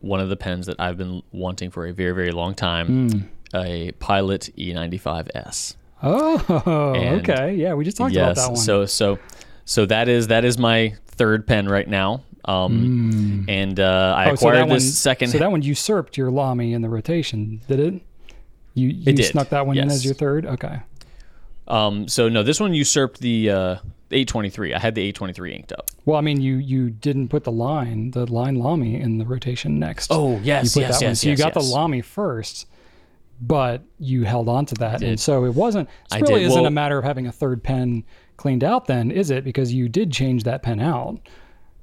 [0.00, 3.18] one of the pens that I've been wanting for a very, very long time Hmm.
[3.54, 5.76] a Pilot E E95S.
[6.02, 7.54] Oh, And- okay.
[7.54, 8.56] Yeah, we just talked about that one.
[8.56, 9.18] So, so,
[9.64, 12.22] so that is that is my third pen right now.
[12.44, 14.30] Um, and uh, I.
[14.30, 15.28] Oh, so acquired one, this second.
[15.30, 17.94] So that one usurped your Lamy in the rotation, did it?
[18.74, 20.46] You you It did, snuck that one in as your third.
[20.46, 20.80] Okay.
[21.68, 23.74] um, so no, this one usurped the uh,
[24.10, 24.74] 823.
[24.74, 25.90] I had the 823 inked up.
[26.06, 29.78] Well, I mean, you you didn't put the line the line Lamy in the rotation
[29.78, 30.10] next.
[30.10, 31.10] Oh, yes, you put yes, that one.
[31.10, 31.68] yes, So you yes, got yes.
[31.68, 32.66] the Lamy first,
[33.40, 35.88] but you held on to that, and so it wasn't.
[36.14, 38.04] It really isn't Well- a matter of having a third pen
[38.36, 39.44] cleaned out, then, is it?
[39.44, 41.18] Because you did change that pen out.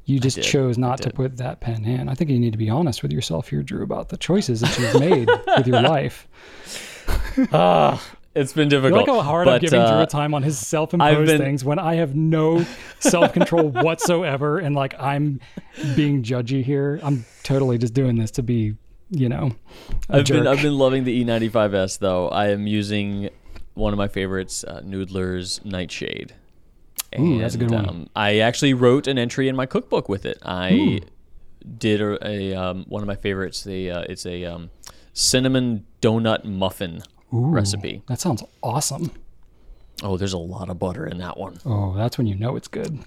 [0.05, 2.07] You just chose not to put that pen in.
[2.07, 4.79] I think you need to be honest with yourself here, Drew, about the choices that
[4.79, 5.27] you've made
[5.57, 6.27] with your life.
[8.35, 9.07] It's been difficult.
[9.07, 11.37] You like how hard I'm but, giving Drew uh, a time on his self-imposed been-
[11.39, 12.63] things when I have no
[12.99, 15.39] self-control whatsoever, and like I'm
[15.95, 16.99] being judgy here.
[17.01, 18.75] I'm totally just doing this to be,
[19.09, 19.51] you know,
[20.09, 20.37] I've jerk.
[20.39, 22.29] been I've been loving the E95S though.
[22.29, 23.29] I am using
[23.73, 26.33] one of my favorites, uh, Noodler's Nightshade.
[27.17, 27.87] Ooh, that's a good one.
[27.87, 30.39] Um, I actually wrote an entry in my cookbook with it.
[30.43, 30.99] I
[31.77, 33.63] did a, a um, one of my favorites.
[33.63, 34.71] The uh, it's a um,
[35.13, 38.03] cinnamon donut muffin recipe.
[38.07, 39.11] that sounds awesome.
[40.03, 41.57] Oh, there's a lot of butter in that one.
[41.65, 42.99] Oh, that's when you know it's good.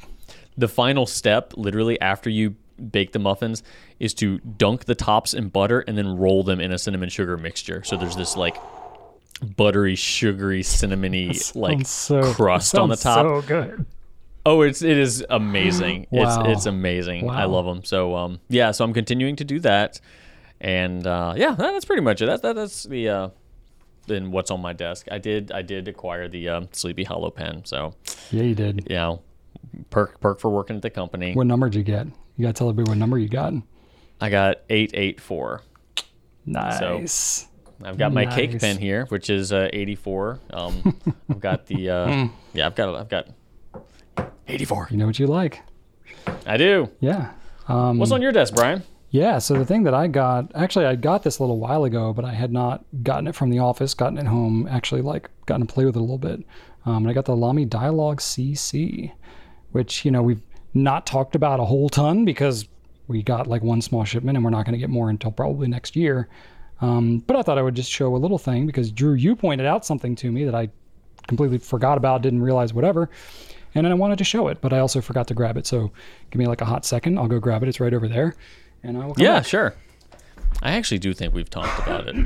[0.57, 2.57] The final step, literally after you
[2.91, 3.63] bake the muffins,
[3.99, 7.37] is to dunk the tops in butter and then roll them in a cinnamon sugar
[7.37, 7.83] mixture.
[7.85, 8.57] So there's this like
[9.57, 13.27] buttery, sugary, cinnamony like so, crust on the top.
[13.27, 13.87] So good.
[14.47, 16.07] Oh, it's it is amazing.
[16.11, 16.43] Wow.
[16.45, 17.29] It's it's amazing.
[17.29, 17.85] I love them.
[17.85, 20.01] So um yeah, so I'm continuing to do that,
[20.61, 22.27] and uh, yeah, that, that's pretty much it.
[22.27, 23.29] That, that that's the uh,
[24.07, 25.07] than what's on my desk.
[25.11, 27.95] I did I did acquire the um, Sleepy Hollow pen, so
[28.31, 28.87] Yeah, you did.
[28.89, 29.23] you know,
[29.91, 31.35] perk perk for working at the company.
[31.35, 32.07] What number did you get?
[32.41, 33.53] You got to tell everybody what number you got.
[34.19, 35.61] I got eight eight four.
[36.47, 37.47] Nice.
[37.85, 38.61] I've got my cake Nice.
[38.63, 40.41] pen here, which is uh, 84.
[40.51, 40.99] Um,
[41.31, 43.29] I've got the uh, yeah, I've got I've got
[44.49, 44.89] 84.
[44.91, 45.61] you know what you like.
[46.47, 46.89] I do.
[47.01, 47.33] Yeah.
[47.69, 48.85] Um, What's on your desk, Brian?
[49.11, 52.15] Yeah, so the thing that I got, actually, I got this a little while ago,
[52.15, 55.67] but I had not gotten it from the office, gotten it home, actually, like, gotten
[55.67, 56.43] to play with it a little bit.
[56.87, 59.13] Um, and I got the Lamy Dialog CC,
[59.73, 60.41] which, you know, we've
[60.75, 62.67] not talked about a whole ton because
[63.09, 65.67] we got like one small shipment and we're not going to get more until probably
[65.69, 66.29] next year.
[66.81, 69.67] Um, but I thought I would just show a little thing because, Drew, you pointed
[69.67, 70.69] out something to me that I
[71.29, 73.11] completely forgot about, didn't realize, whatever.
[73.75, 75.67] And then I wanted to show it, but I also forgot to grab it.
[75.67, 75.93] So
[76.31, 77.19] give me like a hot second.
[77.19, 77.69] I'll go grab it.
[77.69, 78.35] It's right over there.
[78.83, 79.47] And I will come Yeah, back.
[79.47, 79.75] sure.
[80.63, 82.17] I actually do think we've talked about it.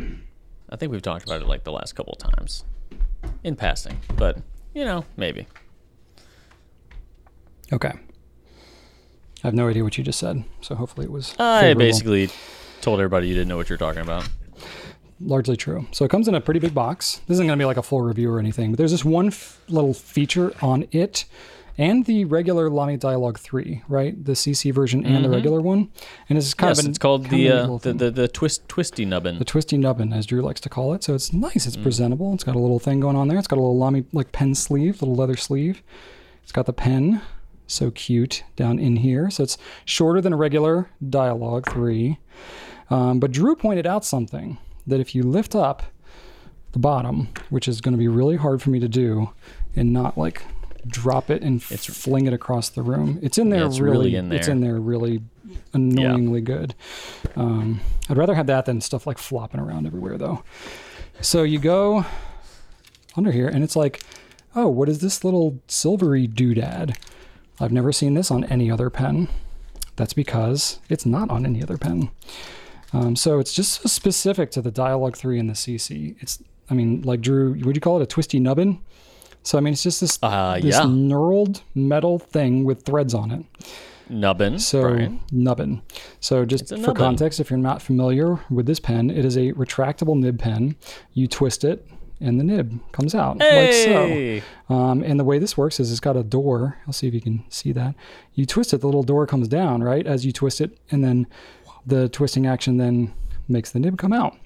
[0.71, 2.65] I think we've talked about it like the last couple of times
[3.43, 4.39] in passing, but
[4.75, 5.47] you know, maybe.
[7.73, 7.93] Okay.
[9.45, 12.31] I have no idea what you just said, so hopefully it was I basically
[12.81, 14.27] told everybody you didn't know what you're talking about.
[15.21, 15.87] largely true.
[15.93, 17.21] So it comes in a pretty big box.
[17.27, 19.29] This isn't going to be like a full review or anything, but there's this one
[19.29, 21.25] f- little feature on it
[21.77, 24.25] and the regular Lamy Dialog 3, right?
[24.25, 25.91] The CC version and the regular one.
[26.29, 26.71] And it's kind Mm-hmm.
[26.71, 29.39] Yes, of an, it's called the uh, the, the the twist twisty nubbin.
[29.39, 31.03] the twisty nubbin, as Drew likes to call it.
[31.05, 31.65] So it's nice.
[31.65, 31.67] Mm.
[31.67, 32.33] It's presentable.
[32.33, 33.39] It's got a little thing going on there.
[33.39, 35.83] It's got a little Lamy like pen sleeve, little leather sleeve.
[36.45, 37.23] It's got the pen,
[37.67, 39.31] so cute down in here.
[39.31, 42.19] So it's shorter than a regular Dialog three.
[42.91, 45.83] Um, but Drew pointed out something that if you lift up
[46.73, 49.31] the bottom, which is going to be really hard for me to do,
[49.77, 50.43] and not like
[50.87, 53.19] drop it and It's- fling it across the room.
[53.23, 54.55] It's in there Yeah, it's really, really in It's there.
[54.55, 55.23] in there really
[55.73, 56.75] annoyingly good.
[57.37, 60.43] Um, I'd rather have that than stuff like flopping around everywhere, though.
[61.21, 62.05] So you go
[63.17, 64.03] under here, and it's like,
[64.55, 66.97] oh, what is this little silvery doodad?
[67.61, 69.29] I've never seen this on any other pen.
[69.97, 72.11] That's because it's not on any other pen.
[72.93, 76.17] Um, so it's just so specific to the Dialog 3 and the CC.
[76.21, 78.81] It's, I mean, like Drew, would you call it a twisty nubbin?
[79.43, 80.83] So, I mean, it's just this, Uh, this yeah.
[80.83, 83.45] knurled metal thing with threads on it.
[84.09, 84.59] nubbin.
[84.59, 85.21] So Brian.
[85.33, 85.83] nubbin.
[86.21, 86.95] So just for nubbin.
[86.97, 90.77] context, if you're not familiar with this pen, it is a retractable nib pen.
[91.15, 91.87] You twist it,
[92.21, 94.07] and the nib comes out like so.
[94.69, 96.79] Um, and the way this works is it's got a door.
[96.87, 97.95] I'll see if you can see that.
[98.35, 100.07] You twist it, the little door comes down, right?
[100.07, 101.27] As you twist it, and then
[101.87, 103.13] the twisting action then
[103.49, 104.37] makes the nib come out.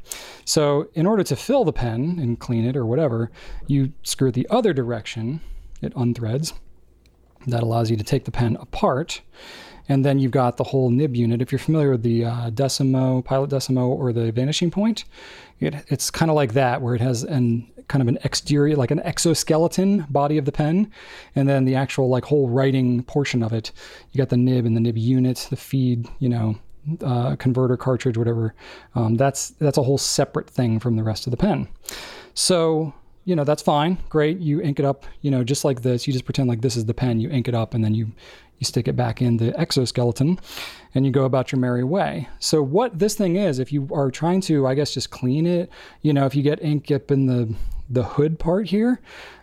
[0.45, 3.31] So in order to fill the pen and clean it or whatever,
[3.67, 5.41] you screw it the other direction.
[5.81, 6.55] It unthreads.
[7.47, 9.23] That allows you to take the pen apart.
[9.89, 11.41] And then you've got the whole nib unit.
[11.41, 15.05] If you're familiar with the uh, Decimo, Pilot Decimo, or the Vanishing Point,
[15.61, 18.91] it, it's kind of like that, where it has an kind of an exterior, like
[18.91, 20.93] an exoskeleton body of the pen,
[21.35, 23.73] and then the actual like whole writing portion of it.
[24.13, 26.59] You got the nib and the nib unit, the feed, you know,
[27.03, 28.55] uh, converter cartridge, whatever.
[28.95, 31.69] Um, that's that's a whole separate thing from the rest of the pen.
[32.35, 32.93] So
[33.25, 34.39] you know that's fine, great.
[34.39, 36.07] You ink it up, you know, just like this.
[36.07, 37.21] You just pretend like this is the pen.
[37.21, 38.13] You ink it up, and then you
[38.59, 40.39] you stick it back in the exoskeleton,
[40.95, 42.29] and you go about your merry way.
[42.39, 45.71] So what this thing is, if you are trying to, I guess, just clean it,
[46.03, 47.55] you know, if you get ink up in the
[47.91, 49.01] the hood part here,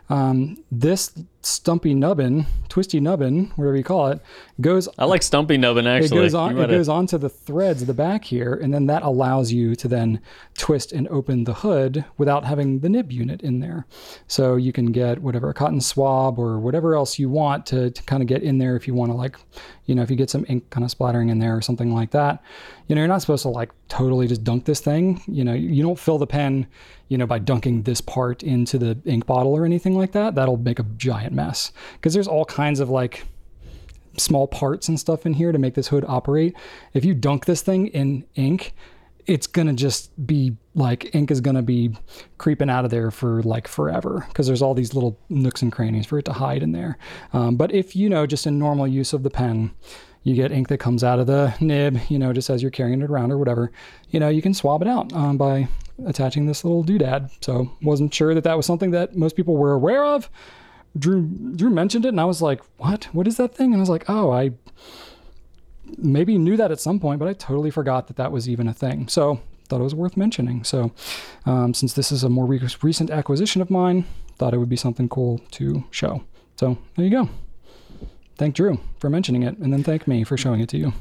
[0.09, 1.11] um, this
[1.45, 4.19] stumpy nubbin, twisty nubbin, whatever you call it,
[4.61, 6.17] goes I like stumpy nubbin actually.
[6.17, 9.03] it goes on it goes onto the threads at the back here and then that
[9.03, 10.21] allows you to then
[10.57, 13.85] twist and open the hood without having the nib unit in there.
[14.27, 18.03] So you can get whatever a cotton swab or whatever else you want to, to
[18.03, 19.37] kind of get in there if you want to like
[19.85, 22.11] you know if you get some ink kind of splattering in there or something like
[22.11, 22.41] that.
[22.87, 25.21] You know you're not supposed to like totally just dunk this thing.
[25.27, 26.67] You know you don't fill the pen
[27.07, 30.35] you know by dunking this part into the ink bottle or anything like that.
[30.35, 33.25] That'll make a giant mess because there's all kinds of like
[34.17, 36.55] small parts and stuff in here to make this hood operate.
[36.93, 38.73] If you dunk this thing in ink,
[39.25, 41.95] it's gonna just be like ink is gonna be
[42.37, 46.05] creeping out of there for like forever because there's all these little nooks and crannies
[46.05, 46.97] for it to hide in there.
[47.33, 49.71] Um, but if you know, just in normal use of the pen,
[50.23, 53.01] you get ink that comes out of the nib, you know, just as you're carrying
[53.01, 53.71] it around or whatever,
[54.09, 55.67] you know, you can swab it out um, by
[56.05, 57.31] attaching this little doodad.
[57.41, 60.29] So wasn't sure that that was something that most people were aware of.
[60.97, 61.23] Drew
[61.55, 63.05] Drew mentioned it, and I was like, "What?
[63.13, 64.51] What is that thing?" And I was like, "Oh, I
[65.97, 68.73] maybe knew that at some point, but I totally forgot that that was even a
[68.73, 70.63] thing." So thought it was worth mentioning.
[70.63, 70.91] So
[71.45, 74.05] um, since this is a more re- recent acquisition of mine,
[74.37, 76.23] thought it would be something cool to show.
[76.55, 77.29] So there you go.
[78.37, 80.93] Thank Drew for mentioning it, and then thank me for showing it to you.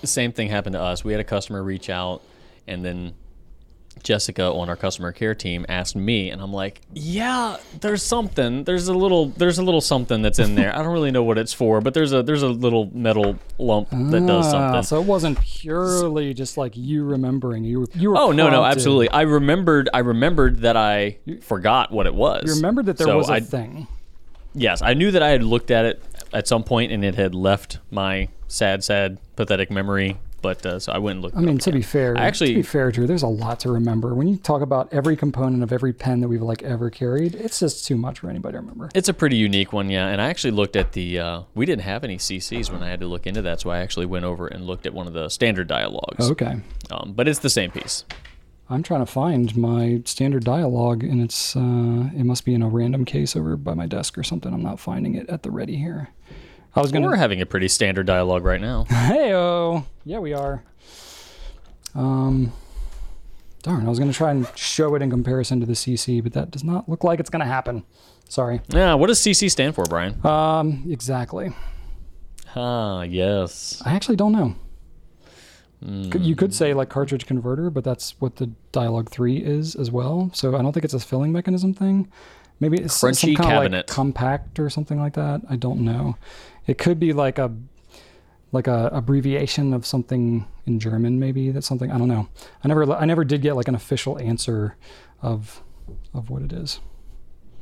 [0.00, 1.04] the same thing happened to us.
[1.04, 2.22] We had a customer reach out,
[2.66, 3.14] and then
[4.02, 8.64] Jessica on our customer care team asked me, and I'm like, "Yeah, there's something.
[8.64, 9.26] There's a little.
[9.26, 10.74] There's a little something that's in there.
[10.74, 13.90] I don't really know what it's for, but there's a there's a little metal lump
[13.90, 17.64] that does Ah, something." so it wasn't purely just like you remembering.
[17.64, 18.76] You were, you were Oh no no prompted.
[18.76, 19.08] absolutely!
[19.10, 22.42] I remembered I remembered that I forgot what it was.
[22.46, 23.86] You remembered that there So was a I, thing.
[24.54, 26.02] Yes, I knew that I had looked at it
[26.32, 30.18] at some point and it had left my sad sad pathetic memory.
[30.42, 31.36] But uh, so I went and looked.
[31.36, 33.70] I mean, to be fair, I actually- to be fair, Drew, there's a lot to
[33.70, 34.14] remember.
[34.14, 37.60] When you talk about every component of every pen that we've like ever carried, it's
[37.60, 38.90] just too much for anybody to remember.
[38.94, 40.08] It's a pretty unique one, yeah.
[40.08, 41.18] And I actually looked at the.
[41.20, 43.78] Uh, we didn't have any CCs when I had to look into that, so I
[43.78, 46.30] actually went over and looked at one of the standard dialogues.
[46.30, 46.56] Okay,
[46.90, 48.04] Um, but it's the same piece.
[48.68, 52.68] I'm trying to find my standard dialogue, and it's uh, it must be in a
[52.68, 54.52] random case over by my desk or something.
[54.52, 56.08] I'm not finding it at the ready here.
[56.74, 57.06] I was gonna.
[57.06, 58.84] We're having a pretty standard dialogue right now.
[58.90, 60.62] Hey oh, yeah, we are.
[61.94, 62.52] Um,
[63.62, 66.50] darn, I was gonna try and show it in comparison to the CC, but that
[66.50, 67.84] does not look like it's gonna happen.
[68.28, 68.62] Sorry.
[68.68, 70.24] yeah, what does CC stand for, Brian?
[70.24, 71.52] Um, exactly.
[72.56, 73.82] Ah, yes.
[73.84, 74.54] I actually don't know.
[76.10, 79.90] Could- You could say like cartridge converter, but that's what the Dialog 3 is as
[79.90, 80.30] well.
[80.32, 82.10] So I don't think it's a filling mechanism thing.
[82.60, 85.42] Maybe it's some Crunchy kind of like compact or something like that.
[85.50, 86.16] I don't know.
[86.66, 87.52] It could be like a
[88.52, 91.18] like a abbreviation of something in German.
[91.18, 92.28] Maybe that's something I don't know.
[92.62, 94.76] I never I never did get like an official answer
[95.22, 95.62] of
[96.14, 96.80] of what it is.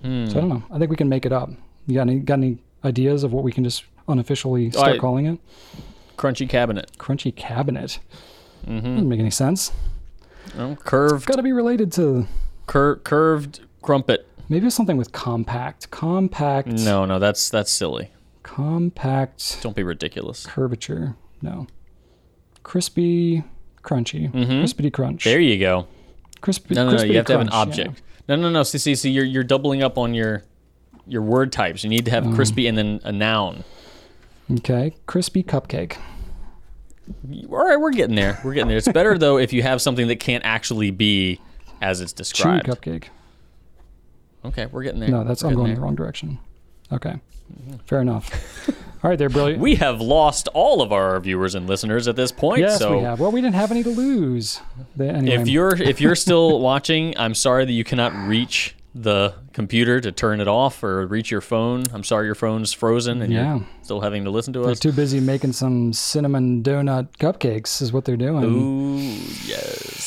[0.03, 0.27] Hmm.
[0.29, 0.63] So I don't know.
[0.71, 1.51] I think we can make it up.
[1.87, 5.27] You got any got any ideas of what we can just unofficially start I- calling
[5.27, 5.39] it?
[6.17, 6.91] Crunchy cabinet.
[6.99, 7.99] Crunchy cabinet.
[8.67, 8.95] Mm-hmm.
[8.95, 9.73] Doesn't make any sense.
[10.59, 12.27] Oh, curved, Got to be related to
[12.67, 14.27] cur- curved crumpet.
[14.51, 15.91] maybe it's something with compact.
[15.91, 16.69] Compact.
[16.69, 18.11] No, no, that's that's silly.
[18.43, 20.47] Compact Don't be ridiculous.
[20.47, 21.17] curvature.
[21.43, 21.67] No.
[22.63, 23.43] Crispy,
[23.83, 24.31] crunchy.
[24.33, 25.21] Crispity crunch.
[25.23, 25.31] Mm-hmm.
[25.31, 25.87] There you go.
[26.41, 26.75] Crispy.
[26.75, 27.03] No, no, no.
[27.03, 27.85] You have to have an crunch, yeah.
[27.87, 28.03] object.
[28.29, 28.63] No, no, no.
[28.63, 29.11] See, see, see.
[29.11, 30.43] You're you're doubling up on your
[31.07, 31.83] your word types.
[31.85, 32.35] You need to have Oh.
[32.35, 33.65] crispy and then a noun.
[34.51, 34.95] Okay.
[35.07, 35.97] Crispy cupcake.
[37.51, 38.41] All right, we're getting there.
[38.45, 38.77] We're getting there.
[38.79, 41.41] It's better though if you have something that can't actually be
[41.81, 42.67] as it's described.
[42.67, 43.05] Chewy cupcake.
[44.45, 45.09] Okay, we're getting there.
[45.11, 45.75] No, that's I'm going there.
[45.77, 46.39] the wrong direction.
[46.93, 47.17] Okay.
[47.87, 48.69] Fair enough.
[49.03, 49.61] All right, there, brilliant.
[49.63, 52.61] We have lost all of our viewers and listeners at this point.
[52.61, 53.19] yes, so we have.
[53.19, 54.61] Well, we didn't have any to lose.
[54.99, 60.01] Anyway, if you're if you're still watching, I'm sorry that you cannot reach the computer
[60.01, 61.85] to turn it off or reach your phone.
[61.95, 63.57] I'm sorry your phone's frozen and Yeah.
[63.59, 64.81] you're still having to listen to they're us.
[64.81, 68.45] too busy making some cinnamon donut cupcakes, is what they're doing.
[68.45, 68.99] Ooh,
[69.47, 70.00] yes.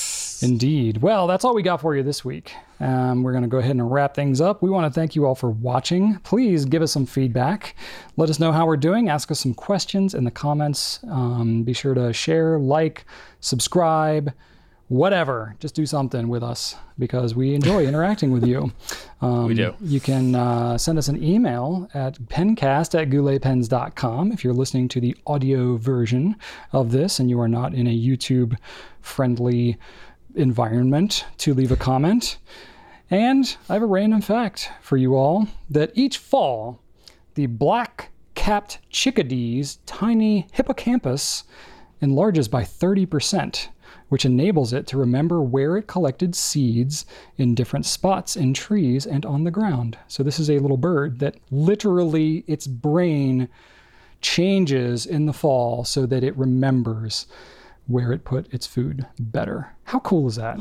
[0.43, 1.01] Indeed.
[1.01, 2.53] Well, that's all we got for you this week.
[2.79, 4.61] Um, we're going to go ahead and wrap things up.
[4.61, 6.19] We want to thank you all for watching.
[6.19, 7.75] Please give us some feedback.
[8.17, 9.09] Let us know how we're doing.
[9.09, 10.99] Ask us some questions in the comments.
[11.09, 13.05] Um, be sure to share, like,
[13.39, 14.33] subscribe,
[14.89, 15.55] whatever.
[15.59, 18.71] Just do something with us because we enjoy interacting with you.
[19.21, 19.73] Um, We do.
[19.81, 24.99] You can uh, send us an email at pencast at gouletpens.com if you're listening to
[24.99, 26.35] the audio version
[26.73, 28.57] of this and you are not in a YouTube
[29.01, 29.77] friendly
[30.35, 32.37] environment to leave a comment.
[33.09, 36.79] And I have a random fact for you all that each fall,
[37.35, 41.43] the black capped chickadee's tiny hippocampus
[42.01, 43.67] enlarges by 30%,
[44.09, 47.05] which enables it to remember where it collected seeds
[47.37, 49.97] in different spots in trees and on the ground.
[50.07, 53.47] So, this is a little bird that literally its brain
[54.21, 57.27] changes in the fall so that it remembers
[57.87, 59.73] where it put its food better.
[59.85, 60.59] How cool is that?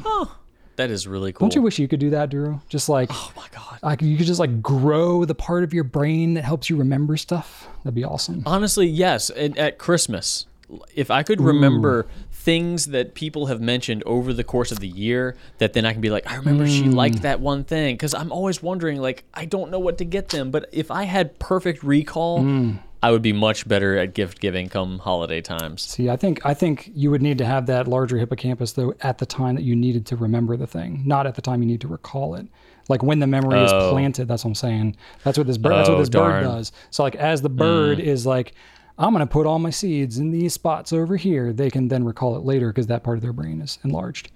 [0.76, 1.46] That is really cool.
[1.48, 2.60] Don't you wish you could do that, Drew?
[2.68, 3.78] Just like oh my god.
[3.82, 7.16] like you could just like grow the part of your brain that helps you remember
[7.16, 7.68] stuff.
[7.84, 8.42] That'd be awesome.
[8.46, 9.28] Honestly, yes.
[9.30, 10.46] And at Christmas,
[10.94, 15.36] if I could remember things that people have mentioned over the course of the year,
[15.58, 16.94] that then I can be like, I remember she Mm.
[16.94, 17.94] liked that one thing.
[17.94, 20.50] Because I'm always wondering, like, I don't know what to get them.
[20.50, 22.78] But if I had perfect recall, Mm.
[23.04, 25.82] I would be much better at gift giving come holiday times.
[25.82, 29.18] See, I think I think you would need to have that larger hippocampus though at
[29.18, 31.80] the time that you needed to remember the thing, not at the time you need
[31.80, 32.46] to recall it.
[32.88, 33.90] Like when the memory is Oh.
[33.90, 34.96] planted, that's what I'm saying.
[35.24, 35.72] That's what this bird.
[35.72, 36.70] that's what Oh, this bird does.
[36.90, 38.02] So like as the bird mm.
[38.04, 38.54] is like,
[38.98, 41.52] I'm gonna put all my seeds in these spots over here.
[41.52, 44.30] They can then recall it later because that part of their brain is enlarged.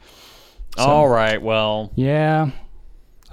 [0.77, 1.41] All right.
[1.41, 2.51] Well, Yeah.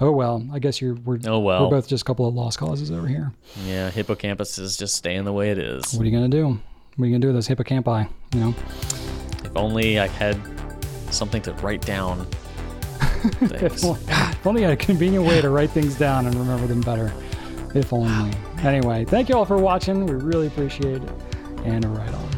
[0.00, 0.44] Oh well.
[0.52, 1.64] I guess you're we're Oh, well.
[1.64, 3.32] we're both just a couple of lost causes over here.
[3.64, 5.94] yeah, hippocampus is just staying the way it is.
[5.94, 6.58] What are you gonna do?
[6.96, 8.08] What are you gonna do with those hippocampi?
[8.34, 8.54] You know.
[9.44, 10.36] If only I had
[11.10, 12.26] something to write down.
[13.40, 17.10] If only I had a convenient way to write things down and remember them better.
[17.74, 18.08] If only.
[18.10, 18.30] Ah,
[18.66, 20.04] anyway, thank you all for watching.
[20.04, 21.10] We really appreciate it.
[21.64, 22.30] And a right on.